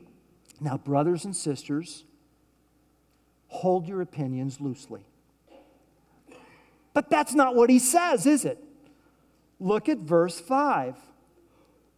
now, 0.62 0.77
brothers 0.77 1.25
and 1.25 1.36
sisters, 1.36 2.06
hold 3.54 3.88
your 3.88 4.02
opinions 4.02 4.60
loosely. 4.60 5.06
But 6.94 7.10
that's 7.10 7.34
not 7.34 7.56
what 7.56 7.70
he 7.70 7.80
says, 7.80 8.26
is 8.26 8.46
it? 8.46 8.63
Look 9.60 9.88
at 9.88 10.00
verse 10.00 10.39
5. 10.39 10.96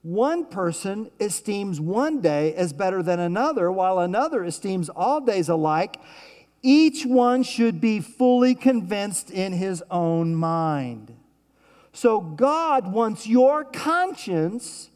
One 0.04 0.46
person 0.46 1.10
esteems 1.20 1.82
one 1.82 2.22
day 2.22 2.54
as 2.54 2.74
better 2.74 3.02
than 3.02 3.20
another, 3.20 3.72
while 3.72 4.00
another 4.00 4.44
esteems 4.44 4.90
all 4.90 5.20
days 5.20 5.50
alike. 5.50 6.00
Each 6.62 7.06
one 7.06 7.44
should 7.44 7.82
be 7.82 8.00
fully 8.00 8.54
convinced 8.54 9.32
in 9.32 9.54
his 9.54 9.84
own 9.90 10.36
mind. 10.36 11.16
So, 11.94 12.20
God 12.20 12.92
wants 12.92 13.26
your 13.26 13.64
conscience 13.64 14.90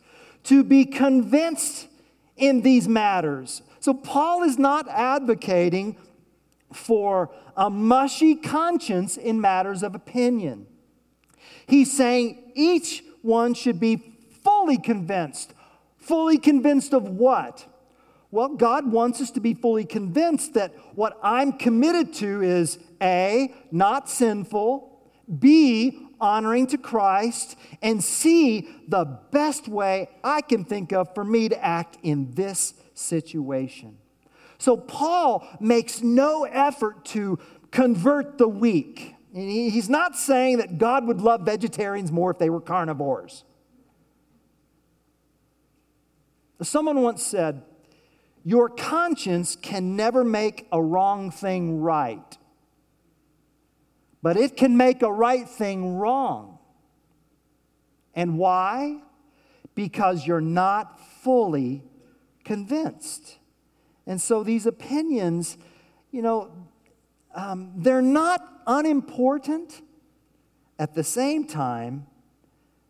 to 0.43 0.63
be 0.63 0.85
convinced 0.85 1.87
in 2.37 2.61
these 2.61 2.87
matters. 2.87 3.61
So, 3.79 3.93
Paul 3.93 4.43
is 4.43 4.59
not 4.59 4.87
advocating 4.89 5.95
for 6.73 7.31
a 7.55 7.69
mushy 7.69 8.35
conscience 8.35 9.17
in 9.17 9.41
matters 9.41 9.83
of 9.83 9.95
opinion. 9.95 10.67
He's 11.67 11.95
saying 11.95 12.51
each 12.55 13.03
one 13.21 13.53
should 13.53 13.79
be 13.79 14.17
fully 14.43 14.77
convinced. 14.77 15.53
Fully 15.97 16.37
convinced 16.37 16.93
of 16.93 17.03
what? 17.09 17.65
Well, 18.31 18.49
God 18.49 18.91
wants 18.91 19.21
us 19.21 19.31
to 19.31 19.39
be 19.39 19.53
fully 19.53 19.85
convinced 19.85 20.53
that 20.53 20.73
what 20.95 21.19
I'm 21.21 21.53
committed 21.53 22.13
to 22.15 22.41
is 22.41 22.79
A, 23.01 23.53
not 23.71 24.09
sinful, 24.09 25.01
B, 25.39 26.07
honoring 26.19 26.67
to 26.67 26.77
Christ, 26.77 27.55
and 27.81 28.03
C, 28.03 28.67
the 28.87 29.05
best 29.31 29.67
way 29.67 30.09
I 30.23 30.41
can 30.41 30.65
think 30.65 30.91
of 30.91 31.13
for 31.13 31.23
me 31.23 31.49
to 31.49 31.63
act 31.63 31.97
in 32.03 32.31
this 32.31 32.73
situation. 32.93 33.98
So 34.59 34.75
Paul 34.75 35.47
makes 35.61 36.03
no 36.03 36.43
effort 36.43 37.05
to 37.05 37.39
convert 37.71 38.37
the 38.37 38.47
weak. 38.47 39.15
He's 39.33 39.89
not 39.89 40.17
saying 40.17 40.57
that 40.57 40.77
God 40.77 41.07
would 41.07 41.21
love 41.21 41.41
vegetarians 41.41 42.11
more 42.11 42.31
if 42.31 42.39
they 42.39 42.49
were 42.49 42.59
carnivores. 42.59 43.45
Someone 46.61 47.01
once 47.01 47.23
said, 47.23 47.63
Your 48.43 48.67
conscience 48.67 49.55
can 49.55 49.95
never 49.95 50.25
make 50.25 50.67
a 50.73 50.83
wrong 50.83 51.31
thing 51.31 51.79
right, 51.79 52.37
but 54.21 54.35
it 54.35 54.57
can 54.57 54.75
make 54.75 55.01
a 55.01 55.11
right 55.11 55.47
thing 55.47 55.95
wrong. 55.95 56.57
And 58.13 58.37
why? 58.37 58.97
Because 59.73 60.27
you're 60.27 60.41
not 60.41 60.99
fully 61.21 61.83
convinced. 62.43 63.38
And 64.09 64.19
so 64.19 64.43
these 64.43 64.65
opinions, 64.65 65.55
you 66.09 66.23
know, 66.23 66.51
um, 67.35 67.73
they're 67.75 68.01
not 68.01 68.41
unimportant. 68.65 69.83
At 70.79 70.95
the 70.95 71.03
same 71.03 71.45
time, 71.45 72.07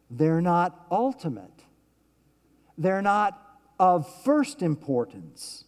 they're 0.09 0.39
not 0.39 0.85
ultimate. 0.89 1.65
They're 2.77 3.01
not 3.01 3.37
of 3.77 4.09
first 4.23 4.61
importance. 4.61 5.65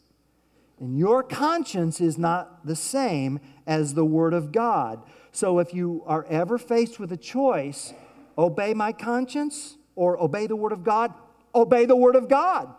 And 0.80 0.98
your 0.98 1.22
conscience 1.22 2.00
is 2.00 2.18
not 2.18 2.66
the 2.66 2.76
same 2.76 3.42
as 3.68 3.94
the 3.94 4.06
Word 4.06 4.34
of 4.34 4.54
God. 4.54 5.04
So 5.34 5.60
if 5.60 5.74
you 5.74 6.02
are 6.06 6.26
ever 6.30 6.58
faced 6.58 6.98
with 6.98 7.12
a 7.12 7.18
choice, 7.18 7.94
obey 8.38 8.74
my 8.74 8.94
conscience 8.94 9.78
or 9.96 10.18
obey 10.18 10.48
the 10.48 10.56
Word 10.56 10.72
of 10.72 10.86
God, 10.86 11.14
obey 11.54 11.84
the 11.84 11.96
Word 11.98 12.16
of 12.16 12.30
God. 12.30 12.74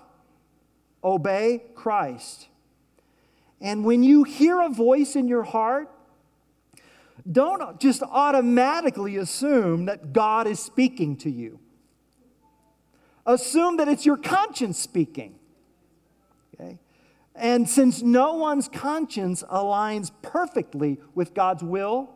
Obey 1.04 1.64
Christ. 1.74 2.48
And 3.62 3.84
when 3.84 4.02
you 4.02 4.24
hear 4.24 4.60
a 4.60 4.68
voice 4.68 5.14
in 5.14 5.28
your 5.28 5.44
heart, 5.44 5.88
don't 7.30 7.78
just 7.78 8.02
automatically 8.02 9.16
assume 9.16 9.84
that 9.84 10.12
God 10.12 10.48
is 10.48 10.58
speaking 10.58 11.16
to 11.18 11.30
you. 11.30 11.60
Assume 13.24 13.76
that 13.76 13.86
it's 13.86 14.04
your 14.04 14.16
conscience 14.16 14.80
speaking. 14.80 15.36
Okay? 16.54 16.80
And 17.36 17.68
since 17.68 18.02
no 18.02 18.34
one's 18.34 18.68
conscience 18.68 19.44
aligns 19.44 20.10
perfectly 20.22 20.98
with 21.14 21.32
God's 21.32 21.62
will, 21.62 22.10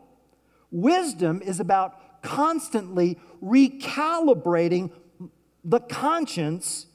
wisdom 0.69 1.41
is 1.41 1.61
about 1.61 2.21
constantly 2.21 3.17
recalibrating 3.41 4.91
the 5.63 5.79
conscience 5.79 6.87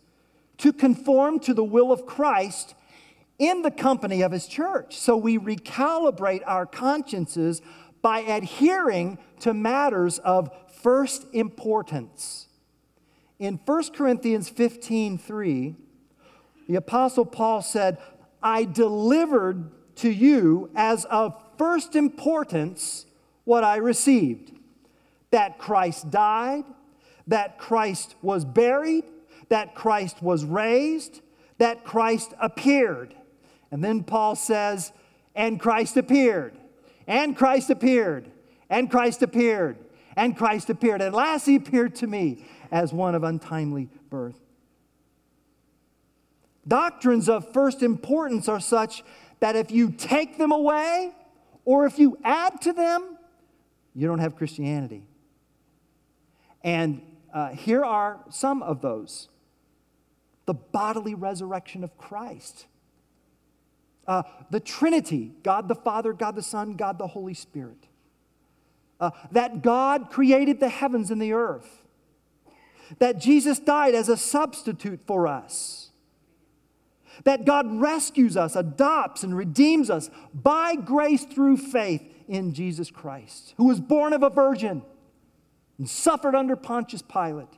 to 0.58 0.74
conform 0.74 1.40
to 1.40 1.54
the 1.54 1.64
will 1.64 1.90
of 1.90 2.04
Christ 2.04 2.74
in 3.42 3.62
the 3.62 3.70
company 3.72 4.22
of 4.22 4.31
his 4.31 4.46
church. 4.46 4.96
So 4.96 5.16
we 5.16 5.37
recalibrate 5.37 6.42
our 6.46 6.64
consciences 6.64 7.61
by 8.00 8.20
adhering 8.20 9.18
to 9.40 9.52
matters 9.52 10.20
of 10.20 10.48
first 10.81 11.26
importance. 11.33 12.46
In 13.40 13.59
1 13.66 13.83
Corinthians 13.94 14.48
15 14.48 15.18
3, 15.18 15.74
the 16.68 16.76
Apostle 16.76 17.26
Paul 17.26 17.62
said, 17.62 17.98
I 18.40 18.64
delivered 18.64 19.72
to 19.96 20.09
you 20.09 20.70
as 20.76 21.05
of 21.07 21.35
first 21.59 21.96
importance 21.96 23.07
what 23.42 23.64
I 23.64 23.76
received 23.76 24.52
that 25.33 25.59
Christ 25.59 26.11
died, 26.11 26.62
that 27.26 27.59
Christ 27.59 28.14
was 28.22 28.44
buried, 28.44 29.05
that 29.48 29.74
Christ 29.74 30.22
was 30.22 30.44
raised, 30.44 31.22
that 31.59 31.83
Christ 31.83 32.35
appeared. 32.40 33.16
And 33.72 33.82
then 33.82 34.04
Paul 34.04 34.37
says, 34.37 34.92
and 35.35 35.58
Christ 35.58 35.96
appeared, 35.96 36.54
and 37.06 37.35
Christ 37.35 37.70
appeared, 37.70 38.30
and 38.68 38.90
Christ 38.90 39.22
appeared, 39.22 39.78
and 40.14 40.37
Christ 40.37 40.68
appeared. 40.68 41.00
And 41.00 41.14
last 41.14 41.46
he 41.46 41.56
appeared 41.56 41.96
to 41.96 42.06
me 42.06 42.44
as 42.70 42.92
one 42.92 43.14
of 43.14 43.24
untimely 43.24 43.88
birth. 44.11 44.38
Doctrines 46.68 47.28
of 47.28 47.50
first 47.52 47.82
importance 47.82 48.46
are 48.46 48.61
such 48.61 49.02
that 49.40 49.56
if 49.56 49.70
you 49.70 49.90
take 49.90 50.38
them 50.38 50.52
away 50.52 51.12
or 51.64 51.87
if 51.87 51.98
you 51.98 52.18
add 52.22 52.61
to 52.61 52.72
them, 52.74 53.16
you 53.94 54.06
don't 54.06 54.20
have 54.20 54.37
Christianity. 54.37 55.02
And 56.62 57.02
uh, 57.32 57.48
here 57.48 57.85
are 57.85 58.20
some 58.28 58.62
of 58.62 58.82
those 58.82 59.28
the 60.44 60.54
bodily 60.54 61.14
resurrection 61.14 61.85
of 61.85 61.96
Christ. 61.96 62.66
Uh, 64.06 64.22
the 64.50 64.60
Trinity 64.60 65.32
God 65.42 65.68
the 65.68 65.74
Father, 65.74 66.12
God 66.12 66.36
the 66.36 66.42
Son, 66.42 66.74
God 66.74 66.98
the 66.98 67.06
Holy 67.06 67.34
Spirit. 67.34 67.86
Uh, 69.00 69.10
that 69.32 69.62
God 69.62 70.10
created 70.10 70.60
the 70.60 70.68
heavens 70.68 71.10
and 71.10 71.20
the 71.20 71.32
earth. 71.32 71.82
That 72.98 73.18
Jesus 73.18 73.58
died 73.58 73.94
as 73.94 74.08
a 74.08 74.16
substitute 74.16 75.00
for 75.06 75.26
us. 75.26 75.90
That 77.24 77.44
God 77.44 77.80
rescues 77.80 78.36
us, 78.36 78.56
adopts, 78.56 79.22
and 79.22 79.36
redeems 79.36 79.90
us 79.90 80.10
by 80.32 80.76
grace 80.76 81.24
through 81.24 81.58
faith 81.58 82.02
in 82.28 82.54
Jesus 82.54 82.90
Christ, 82.90 83.54
who 83.56 83.66
was 83.66 83.80
born 83.80 84.12
of 84.12 84.22
a 84.22 84.30
virgin 84.30 84.82
and 85.78 85.88
suffered 85.88 86.34
under 86.34 86.56
Pontius 86.56 87.02
Pilate 87.02 87.48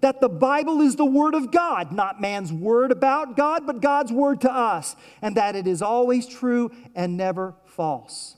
that 0.00 0.20
the 0.20 0.28
Bible 0.28 0.80
is 0.80 0.96
the 0.96 1.04
Word 1.04 1.34
of 1.34 1.50
God, 1.50 1.92
not 1.92 2.20
man's 2.20 2.52
word 2.52 2.90
about 2.90 3.36
God, 3.36 3.66
but 3.66 3.80
God's 3.80 4.12
word 4.12 4.40
to 4.42 4.52
us, 4.52 4.96
and 5.20 5.36
that 5.36 5.54
it 5.54 5.66
is 5.66 5.82
always 5.82 6.26
true 6.26 6.70
and 6.94 7.16
never 7.16 7.54
false. 7.66 8.36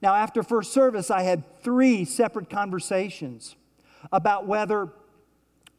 Now, 0.00 0.14
after 0.14 0.42
first 0.42 0.72
service, 0.72 1.10
I 1.10 1.22
had 1.22 1.62
three 1.62 2.04
separate 2.04 2.48
conversations 2.48 3.56
about 4.12 4.46
whether 4.46 4.92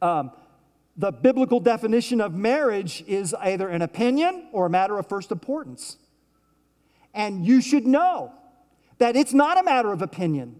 um, 0.02 0.32
the 0.96 1.10
biblical 1.10 1.60
definition 1.60 2.20
of 2.20 2.34
marriage 2.34 3.02
is 3.06 3.32
either 3.34 3.68
an 3.68 3.80
opinion 3.80 4.48
or 4.52 4.66
a 4.66 4.70
matter 4.70 4.98
of 4.98 5.08
first 5.08 5.32
importance. 5.32 5.96
And 7.14 7.46
you 7.46 7.62
should 7.62 7.86
know 7.86 8.32
that 8.98 9.16
it's 9.16 9.32
not 9.32 9.58
a 9.58 9.62
matter 9.62 9.92
of 9.92 10.02
opinion, 10.02 10.56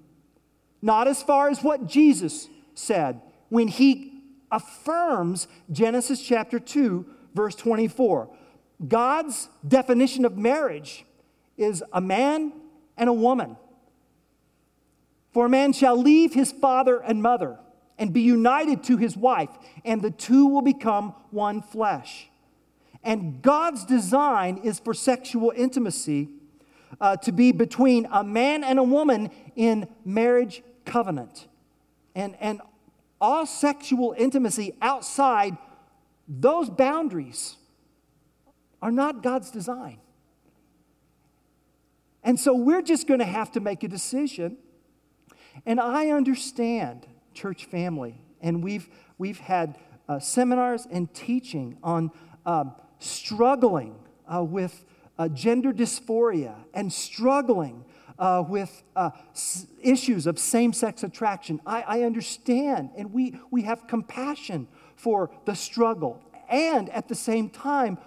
not 0.80 1.06
as 1.06 1.22
far 1.22 1.50
as 1.50 1.62
what 1.62 1.86
Jesus 1.86 2.48
said 2.74 3.20
when 3.50 3.68
he 3.68 4.22
affirms 4.50 5.46
Genesis 5.70 6.22
chapter 6.22 6.58
2, 6.58 7.04
verse 7.34 7.54
24. 7.54 8.30
God's 8.88 9.48
definition 9.66 10.24
of 10.24 10.38
marriage 10.38 11.04
is 11.58 11.84
a 11.92 12.00
man 12.00 12.52
and 12.96 13.08
a 13.08 13.12
woman. 13.12 13.56
For 15.32 15.46
a 15.46 15.48
man 15.48 15.72
shall 15.72 15.96
leave 15.96 16.34
his 16.34 16.50
father 16.50 16.98
and 16.98 17.22
mother 17.22 17.58
and 17.98 18.12
be 18.12 18.22
united 18.22 18.82
to 18.84 18.96
his 18.96 19.16
wife, 19.16 19.50
and 19.84 20.00
the 20.00 20.10
two 20.10 20.46
will 20.46 20.62
become 20.62 21.14
one 21.30 21.60
flesh. 21.60 22.30
And 23.04 23.42
God's 23.42 23.84
design 23.84 24.58
is 24.64 24.80
for 24.80 24.94
sexual 24.94 25.52
intimacy 25.54 26.28
uh, 27.00 27.16
to 27.18 27.32
be 27.32 27.52
between 27.52 28.08
a 28.10 28.24
man 28.24 28.64
and 28.64 28.78
a 28.78 28.82
woman 28.82 29.30
in 29.54 29.86
marriage 30.04 30.62
covenant. 30.84 31.46
And, 32.14 32.36
and 32.40 32.60
all 33.20 33.46
sexual 33.46 34.14
intimacy 34.16 34.74
outside 34.80 35.56
those 36.28 36.70
boundaries 36.70 37.56
are 38.80 38.92
not 38.92 39.22
God's 39.22 39.50
design. 39.50 39.98
And 42.22 42.38
so 42.38 42.54
we're 42.54 42.82
just 42.82 43.06
going 43.06 43.20
to 43.20 43.26
have 43.26 43.52
to 43.52 43.60
make 43.60 43.82
a 43.82 43.88
decision 43.88 44.56
And 45.66 45.80
I 45.80 46.10
understand, 46.10 47.06
church 47.34 47.64
family, 47.66 48.20
and 48.40 48.62
we've, 48.62 48.88
we've 49.18 49.38
had 49.38 49.78
uh, 50.08 50.18
seminars 50.18 50.86
and 50.90 51.12
teaching 51.12 51.78
on 51.82 52.10
um, 52.46 52.74
struggling 52.98 53.94
uh, 54.32 54.42
with 54.42 54.84
uh, 55.18 55.28
gender 55.28 55.72
dysphoria 55.72 56.54
and 56.72 56.92
struggling 56.92 57.84
uh, 58.20 58.44
with 58.46 58.82
uh, 58.94 59.10
s- 59.32 59.66
issues 59.82 60.26
of 60.26 60.38
same 60.38 60.72
sex 60.72 61.02
attraction. 61.02 61.60
I, 61.66 61.82
I 61.82 62.02
understand, 62.02 62.90
and 62.96 63.12
we, 63.12 63.40
we 63.50 63.62
have 63.62 63.88
compassion 63.88 64.68
for 64.94 65.30
the 65.46 65.54
struggle. 65.54 66.22
And 66.48 66.90
at 66.90 67.08
the 67.08 67.14
same 67.14 67.48
time, 67.48 67.98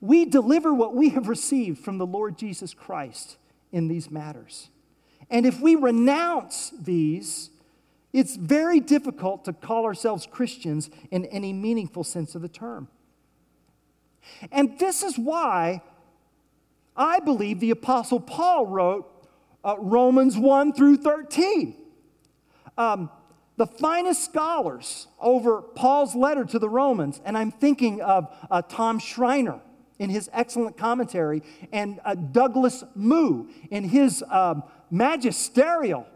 we 0.00 0.24
deliver 0.24 0.72
what 0.74 0.94
we 0.94 1.10
have 1.10 1.28
received 1.28 1.84
from 1.84 1.98
the 1.98 2.06
Lord 2.06 2.38
Jesus 2.38 2.74
Christ 2.74 3.36
in 3.70 3.86
these 3.88 4.10
matters. 4.10 4.70
And 5.30 5.46
if 5.46 5.60
we 5.60 5.76
renounce 5.76 6.70
these, 6.70 7.50
it's 8.12 8.36
very 8.36 8.80
difficult 8.80 9.44
to 9.44 9.52
call 9.52 9.84
ourselves 9.84 10.26
Christians 10.26 10.90
in 11.10 11.26
any 11.26 11.52
meaningful 11.52 12.04
sense 12.04 12.34
of 12.34 12.42
the 12.42 12.48
term. 12.48 12.88
And 14.50 14.78
this 14.78 15.02
is 15.02 15.18
why 15.18 15.82
I 16.96 17.20
believe 17.20 17.60
the 17.60 17.70
Apostle 17.70 18.20
Paul 18.20 18.66
wrote 18.66 19.08
uh, 19.64 19.76
Romans 19.78 20.36
1 20.36 20.72
through 20.72 20.98
13. 20.98 21.74
Um, 22.76 23.10
the 23.56 23.66
finest 23.66 24.24
scholars 24.24 25.08
over 25.20 25.62
Paul's 25.62 26.14
letter 26.14 26.44
to 26.44 26.58
the 26.58 26.68
Romans, 26.68 27.20
and 27.24 27.36
I'm 27.36 27.50
thinking 27.50 28.00
of 28.00 28.34
uh, 28.50 28.62
Tom 28.62 28.98
Schreiner 28.98 29.60
in 29.98 30.10
his 30.10 30.28
excellent 30.32 30.76
commentary, 30.76 31.42
and 31.70 32.00
uh, 32.04 32.14
Douglas 32.14 32.82
Moo 32.94 33.46
in 33.70 33.84
his 33.84 34.24
um, 34.30 34.64
magisterial 34.90 36.06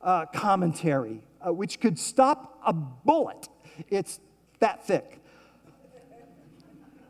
uh, 0.00 0.26
commentary, 0.26 1.22
uh, 1.44 1.52
which 1.52 1.80
could 1.80 1.98
stop 1.98 2.60
a 2.64 2.72
bullet. 2.72 3.48
It's 3.88 4.20
that 4.60 4.86
thick. 4.86 5.18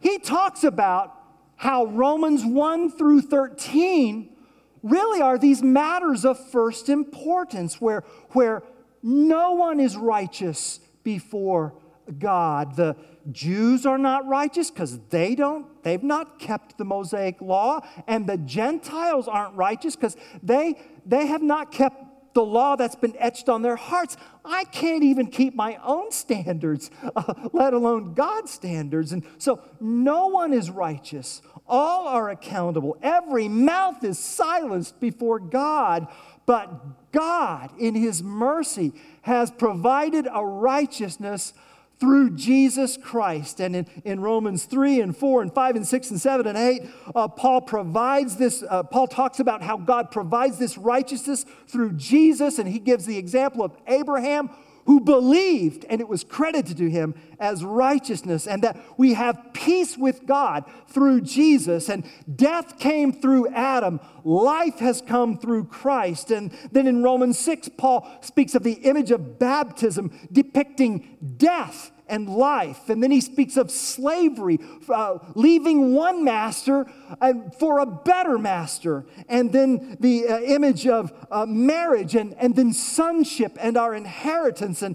He 0.00 0.18
talks 0.18 0.64
about 0.64 1.21
how 1.62 1.84
Romans 1.84 2.44
1 2.44 2.90
through 2.90 3.20
13 3.20 4.34
really 4.82 5.22
are 5.22 5.38
these 5.38 5.62
matters 5.62 6.24
of 6.24 6.36
first 6.50 6.88
importance 6.88 7.80
where, 7.80 8.02
where 8.30 8.64
no 9.00 9.52
one 9.52 9.78
is 9.78 9.96
righteous 9.96 10.80
before 11.04 11.72
God. 12.18 12.74
The 12.74 12.96
Jews 13.30 13.86
are 13.86 13.96
not 13.96 14.26
righteous 14.26 14.72
because 14.72 14.98
they 15.10 15.36
don't, 15.36 15.80
they've 15.84 16.02
not 16.02 16.40
kept 16.40 16.78
the 16.78 16.84
Mosaic 16.84 17.40
law, 17.40 17.86
and 18.08 18.26
the 18.26 18.38
Gentiles 18.38 19.28
aren't 19.28 19.54
righteous 19.54 19.94
because 19.94 20.16
they, 20.42 20.80
they 21.06 21.26
have 21.26 21.44
not 21.44 21.70
kept 21.70 22.02
the 22.34 22.44
law 22.44 22.76
that's 22.76 22.94
been 22.94 23.14
etched 23.18 23.48
on 23.48 23.62
their 23.62 23.76
hearts. 23.76 24.16
I 24.44 24.64
can't 24.64 25.02
even 25.02 25.26
keep 25.28 25.54
my 25.54 25.78
own 25.84 26.10
standards, 26.10 26.90
uh, 27.16 27.34
let 27.52 27.74
alone 27.74 28.14
God's 28.14 28.50
standards. 28.50 29.12
And 29.12 29.24
so 29.38 29.60
no 29.80 30.28
one 30.28 30.52
is 30.52 30.70
righteous. 30.70 31.42
All 31.66 32.08
are 32.08 32.30
accountable. 32.30 32.96
Every 33.02 33.48
mouth 33.48 34.02
is 34.04 34.18
silenced 34.18 35.00
before 35.00 35.38
God. 35.38 36.08
But 36.44 37.12
God, 37.12 37.70
in 37.78 37.94
His 37.94 38.22
mercy, 38.22 38.92
has 39.22 39.50
provided 39.50 40.26
a 40.32 40.44
righteousness 40.44 41.54
through 42.02 42.30
Jesus 42.30 42.96
Christ. 42.96 43.60
And 43.60 43.76
in, 43.76 43.86
in 44.04 44.18
Romans 44.18 44.64
3 44.64 45.00
and 45.02 45.16
4 45.16 45.42
and 45.42 45.54
5 45.54 45.76
and 45.76 45.86
6 45.86 46.10
and 46.10 46.20
7 46.20 46.48
and 46.48 46.58
8, 46.58 46.82
uh, 47.14 47.28
Paul 47.28 47.60
provides 47.60 48.34
this, 48.34 48.64
uh, 48.68 48.82
Paul 48.82 49.06
talks 49.06 49.38
about 49.38 49.62
how 49.62 49.76
God 49.76 50.10
provides 50.10 50.58
this 50.58 50.76
righteousness 50.76 51.46
through 51.68 51.92
Jesus, 51.92 52.58
and 52.58 52.68
he 52.68 52.80
gives 52.80 53.06
the 53.06 53.16
example 53.16 53.62
of 53.62 53.76
Abraham 53.86 54.50
who 54.84 55.00
believed 55.00 55.84
and 55.88 56.00
it 56.00 56.08
was 56.08 56.24
credited 56.24 56.76
to 56.76 56.90
him 56.90 57.14
as 57.38 57.64
righteousness, 57.64 58.46
and 58.46 58.62
that 58.62 58.76
we 58.96 59.14
have 59.14 59.52
peace 59.52 59.96
with 59.96 60.26
God 60.26 60.64
through 60.88 61.20
Jesus. 61.20 61.88
And 61.88 62.04
death 62.34 62.78
came 62.78 63.12
through 63.12 63.48
Adam, 63.48 64.00
life 64.24 64.78
has 64.78 65.00
come 65.02 65.38
through 65.38 65.64
Christ. 65.64 66.30
And 66.30 66.52
then 66.70 66.86
in 66.86 67.02
Romans 67.02 67.38
6, 67.38 67.70
Paul 67.76 68.08
speaks 68.20 68.54
of 68.54 68.62
the 68.62 68.72
image 68.72 69.10
of 69.10 69.38
baptism 69.38 70.10
depicting 70.30 71.16
death 71.36 71.90
and 72.12 72.28
life. 72.28 72.90
And 72.90 73.02
then 73.02 73.10
he 73.10 73.22
speaks 73.22 73.56
of 73.56 73.70
slavery, 73.70 74.60
uh, 74.88 75.18
leaving 75.34 75.94
one 75.94 76.24
master 76.24 76.86
uh, 77.22 77.32
for 77.58 77.78
a 77.78 77.86
better 77.86 78.38
master. 78.38 79.06
And 79.30 79.50
then 79.50 79.96
the 79.98 80.28
uh, 80.28 80.40
image 80.40 80.86
of 80.86 81.10
uh, 81.30 81.46
marriage, 81.46 82.14
and, 82.14 82.34
and 82.34 82.54
then 82.54 82.74
sonship 82.74 83.56
and 83.58 83.78
our 83.78 83.94
inheritance. 83.94 84.82
And, 84.82 84.94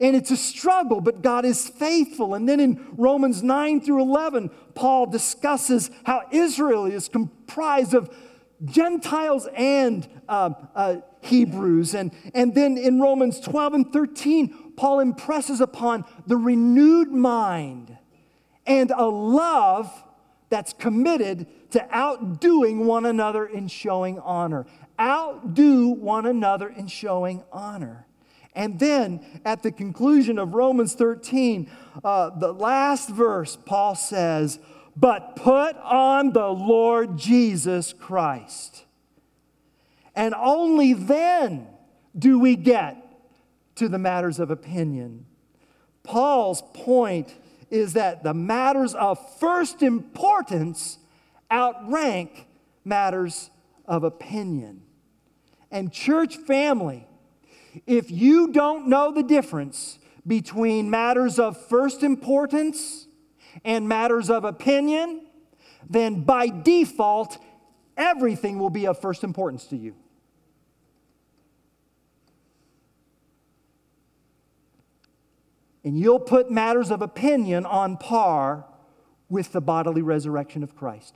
and 0.00 0.14
it's 0.14 0.30
a 0.30 0.36
struggle, 0.36 1.00
but 1.00 1.22
God 1.22 1.46
is 1.46 1.66
faithful. 1.66 2.34
And 2.34 2.46
then 2.46 2.60
in 2.60 2.88
Romans 2.98 3.42
9 3.42 3.80
through 3.80 4.02
11, 4.02 4.50
Paul 4.74 5.06
discusses 5.06 5.90
how 6.04 6.24
Israel 6.30 6.84
is 6.84 7.08
comprised 7.08 7.94
of 7.94 8.14
Gentiles 8.66 9.48
and 9.54 10.06
uh, 10.28 10.96
Hebrews. 11.22 11.94
And, 11.94 12.12
and 12.34 12.54
then 12.54 12.76
in 12.76 13.00
Romans 13.00 13.40
12 13.40 13.74
and 13.74 13.92
13, 13.92 14.63
Paul 14.76 15.00
impresses 15.00 15.60
upon 15.60 16.04
the 16.26 16.36
renewed 16.36 17.10
mind 17.10 17.96
and 18.66 18.90
a 18.90 19.06
love 19.06 20.04
that's 20.50 20.72
committed 20.72 21.46
to 21.72 21.86
outdoing 21.90 22.86
one 22.86 23.06
another 23.06 23.46
in 23.46 23.68
showing 23.68 24.18
honor. 24.20 24.66
Outdo 25.00 25.88
one 25.88 26.26
another 26.26 26.68
in 26.68 26.86
showing 26.86 27.42
honor. 27.52 28.06
And 28.54 28.78
then 28.78 29.24
at 29.44 29.62
the 29.62 29.72
conclusion 29.72 30.38
of 30.38 30.54
Romans 30.54 30.94
13, 30.94 31.68
uh, 32.04 32.30
the 32.38 32.52
last 32.52 33.08
verse, 33.08 33.58
Paul 33.66 33.96
says, 33.96 34.60
But 34.94 35.34
put 35.34 35.76
on 35.78 36.32
the 36.32 36.46
Lord 36.46 37.18
Jesus 37.18 37.92
Christ. 37.92 38.84
And 40.14 40.34
only 40.34 40.92
then 40.92 41.66
do 42.16 42.38
we 42.38 42.54
get 42.54 43.03
to 43.76 43.88
the 43.88 43.98
matters 43.98 44.38
of 44.38 44.50
opinion. 44.50 45.26
Paul's 46.02 46.62
point 46.74 47.34
is 47.70 47.94
that 47.94 48.22
the 48.22 48.34
matters 48.34 48.94
of 48.94 49.18
first 49.38 49.82
importance 49.82 50.98
outrank 51.50 52.46
matters 52.84 53.50
of 53.86 54.04
opinion. 54.04 54.82
And, 55.70 55.92
church 55.92 56.36
family, 56.36 57.06
if 57.86 58.10
you 58.10 58.52
don't 58.52 58.88
know 58.88 59.12
the 59.12 59.22
difference 59.22 59.98
between 60.26 60.88
matters 60.88 61.38
of 61.38 61.56
first 61.66 62.02
importance 62.02 63.06
and 63.64 63.88
matters 63.88 64.30
of 64.30 64.44
opinion, 64.44 65.26
then 65.88 66.22
by 66.22 66.48
default, 66.48 67.38
everything 67.96 68.58
will 68.58 68.70
be 68.70 68.86
of 68.86 69.00
first 69.00 69.24
importance 69.24 69.66
to 69.66 69.76
you. 69.76 69.94
And 75.84 75.98
you'll 75.98 76.18
put 76.18 76.50
matters 76.50 76.90
of 76.90 77.02
opinion 77.02 77.66
on 77.66 77.96
par 77.96 78.64
with 79.28 79.52
the 79.52 79.60
bodily 79.60 80.02
resurrection 80.02 80.62
of 80.62 80.74
Christ. 80.74 81.14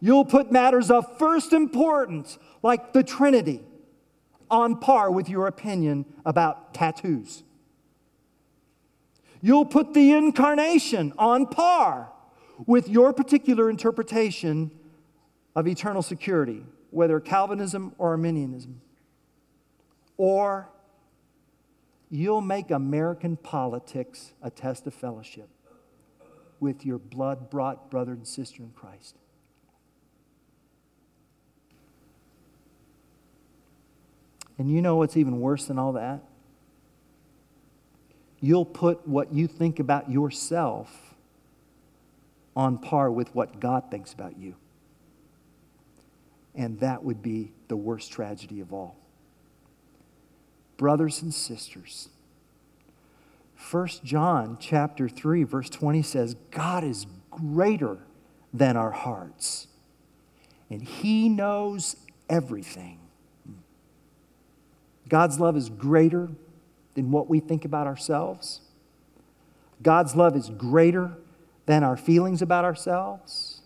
You'll 0.00 0.24
put 0.24 0.50
matters 0.50 0.90
of 0.90 1.18
first 1.18 1.52
importance, 1.52 2.38
like 2.62 2.92
the 2.92 3.02
Trinity, 3.02 3.60
on 4.50 4.80
par 4.80 5.10
with 5.10 5.28
your 5.28 5.46
opinion 5.46 6.06
about 6.24 6.74
tattoos. 6.74 7.44
You'll 9.40 9.66
put 9.66 9.94
the 9.94 10.12
incarnation 10.12 11.12
on 11.16 11.46
par 11.46 12.10
with 12.66 12.88
your 12.88 13.12
particular 13.12 13.70
interpretation 13.70 14.70
of 15.54 15.66
eternal 15.66 16.02
security, 16.02 16.64
whether 16.90 17.20
Calvinism 17.20 17.94
or 17.98 18.10
Arminianism, 18.10 18.80
or 20.16 20.68
you'll 22.10 22.40
make 22.40 22.70
American 22.70 23.36
politics 23.36 24.32
a 24.42 24.50
test 24.50 24.86
of 24.86 24.92
fellowship 24.92 25.48
with 26.58 26.84
your 26.84 26.98
blood 26.98 27.48
brought 27.48 27.90
brother 27.90 28.12
and 28.12 28.26
sister 28.26 28.62
in 28.62 28.70
Christ. 28.70 29.16
And 34.58 34.70
you 34.70 34.82
know 34.82 34.96
what's 34.96 35.16
even 35.16 35.40
worse 35.40 35.66
than 35.66 35.78
all 35.78 35.92
that? 35.92 36.20
You'll 38.40 38.66
put 38.66 39.06
what 39.06 39.32
you 39.32 39.46
think 39.46 39.78
about 39.78 40.10
yourself 40.10 41.14
on 42.56 42.76
par 42.76 43.10
with 43.10 43.34
what 43.34 43.60
God 43.60 43.90
thinks 43.90 44.12
about 44.12 44.36
you. 44.36 44.56
And 46.54 46.80
that 46.80 47.04
would 47.04 47.22
be 47.22 47.52
the 47.68 47.76
worst 47.76 48.10
tragedy 48.10 48.60
of 48.60 48.72
all 48.72 48.96
brothers 50.80 51.20
and 51.20 51.34
sisters. 51.34 52.08
1 53.70 53.88
John 54.02 54.56
chapter 54.58 55.10
3 55.10 55.42
verse 55.42 55.68
20 55.68 56.00
says 56.00 56.36
God 56.50 56.84
is 56.84 57.04
greater 57.30 57.98
than 58.54 58.78
our 58.78 58.90
hearts 58.90 59.66
and 60.70 60.80
he 60.80 61.28
knows 61.28 61.96
everything. 62.30 62.98
God's 65.06 65.38
love 65.38 65.54
is 65.54 65.68
greater 65.68 66.30
than 66.94 67.10
what 67.10 67.28
we 67.28 67.40
think 67.40 67.66
about 67.66 67.86
ourselves. 67.86 68.62
God's 69.82 70.16
love 70.16 70.34
is 70.34 70.48
greater 70.48 71.12
than 71.66 71.84
our 71.84 71.98
feelings 71.98 72.40
about 72.40 72.64
ourselves. 72.64 73.60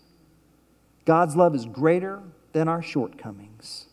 God's 1.05 1.37
love 1.37 1.55
is 1.55 1.65
greater 1.65 2.21
than 2.51 2.67
our 2.67 2.81
shortcomings. 2.81 3.85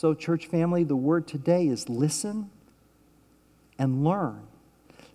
So, 0.00 0.14
church 0.14 0.46
family, 0.46 0.82
the 0.82 0.96
word 0.96 1.28
today 1.28 1.66
is 1.66 1.90
listen 1.90 2.48
and 3.78 4.02
learn. 4.02 4.40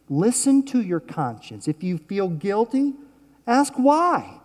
Listen 0.09 0.61
to 0.67 0.79
your 0.79 0.99
conscience. 0.99 1.67
If 1.67 1.81
you 1.81 1.97
feel 1.97 2.29
guilty, 2.29 2.93
ask 3.47 3.73
why. 3.77 4.41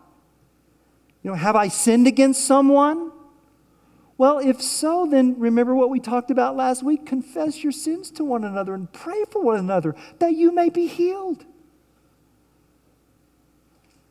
You 1.23 1.33
know, 1.33 1.37
have 1.37 1.57
I 1.57 1.69
sinned 1.69 2.07
against 2.07 2.47
someone? 2.47 3.13
Well, 4.17 4.39
if 4.39 4.63
so, 4.63 5.07
then 5.07 5.39
remember 5.39 5.75
what 5.75 5.91
we 5.91 6.01
talked 6.01 6.31
about 6.31 6.57
last 6.57 6.83
week. 6.83 7.05
Confess 7.05 7.63
your 7.63 7.73
sins 7.73 8.11
to 8.13 8.25
one 8.25 8.43
another 8.43 8.73
and 8.73 8.91
pray 8.91 9.25
for 9.31 9.43
one 9.43 9.59
another 9.59 9.95
that 10.21 10.33
you 10.33 10.55
may 10.55 10.71
be 10.71 10.87
healed. 10.87 11.45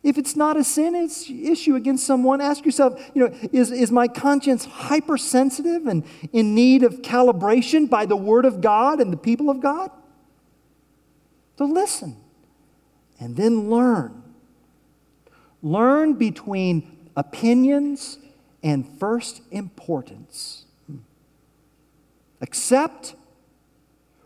If 0.02 0.18
it's 0.18 0.36
not 0.36 0.56
a 0.56 0.64
sin 0.64 0.96
issue 0.96 1.76
against 1.76 2.08
someone, 2.08 2.40
ask 2.40 2.64
yourself, 2.64 3.00
you 3.14 3.28
know, 3.28 3.38
is, 3.52 3.72
is 3.72 3.92
my 3.92 4.08
conscience 4.08 4.64
hypersensitive 4.64 5.88
and 5.88 6.06
in 6.32 6.56
need 6.56 6.84
of 6.84 7.02
calibration 7.02 7.90
by 7.90 8.06
the 8.06 8.16
Word 8.16 8.46
of 8.46 8.62
God 8.62 9.02
and 9.02 9.12
the 9.12 9.18
people 9.18 9.50
of 9.50 9.60
God? 9.60 9.92
So 11.58 11.66
listen 11.66 12.16
and 13.20 13.36
then 13.36 13.70
learn. 13.70 14.24
Learn 15.62 16.14
between 16.14 17.10
opinions 17.18 18.20
and 18.64 18.88
first 19.00 19.42
importance. 19.52 20.66
Accept, 22.40 23.16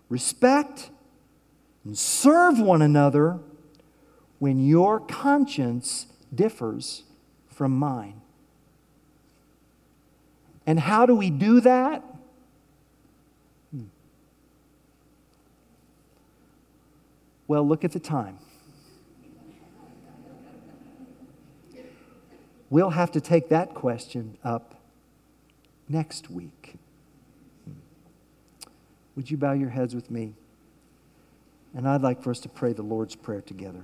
respect, 0.10 0.92
and 1.84 1.98
serve 1.98 2.60
one 2.60 2.84
another 2.84 3.40
when 4.44 4.60
your 4.60 5.00
conscience 5.00 6.06
differs 6.36 7.04
from 7.48 7.72
mine. 7.72 8.20
And 10.68 10.78
how 10.78 11.06
do 11.06 11.16
we 11.16 11.30
do 11.30 11.62
that? 11.62 12.04
Hmm. 13.72 13.84
Well, 17.48 17.66
look 17.66 17.86
at 17.86 17.94
the 17.94 18.02
time. 18.02 18.38
We'll 22.70 22.90
have 22.90 23.14
to 23.14 23.22
take 23.22 23.48
that 23.48 23.74
question 23.74 24.38
up 24.44 24.76
next 25.88 26.30
week. 26.30 26.76
Would 29.16 29.32
you 29.32 29.38
bow 29.38 29.54
your 29.54 29.70
heads 29.70 29.96
with 29.96 30.12
me? 30.12 30.34
And 31.74 31.88
I'd 31.88 32.02
like 32.02 32.22
for 32.22 32.32
us 32.32 32.42
to 32.42 32.50
pray 32.50 32.74
the 32.74 32.84
Lord's 32.84 33.16
Prayer 33.16 33.40
together. 33.40 33.84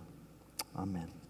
Amen. 0.75 1.20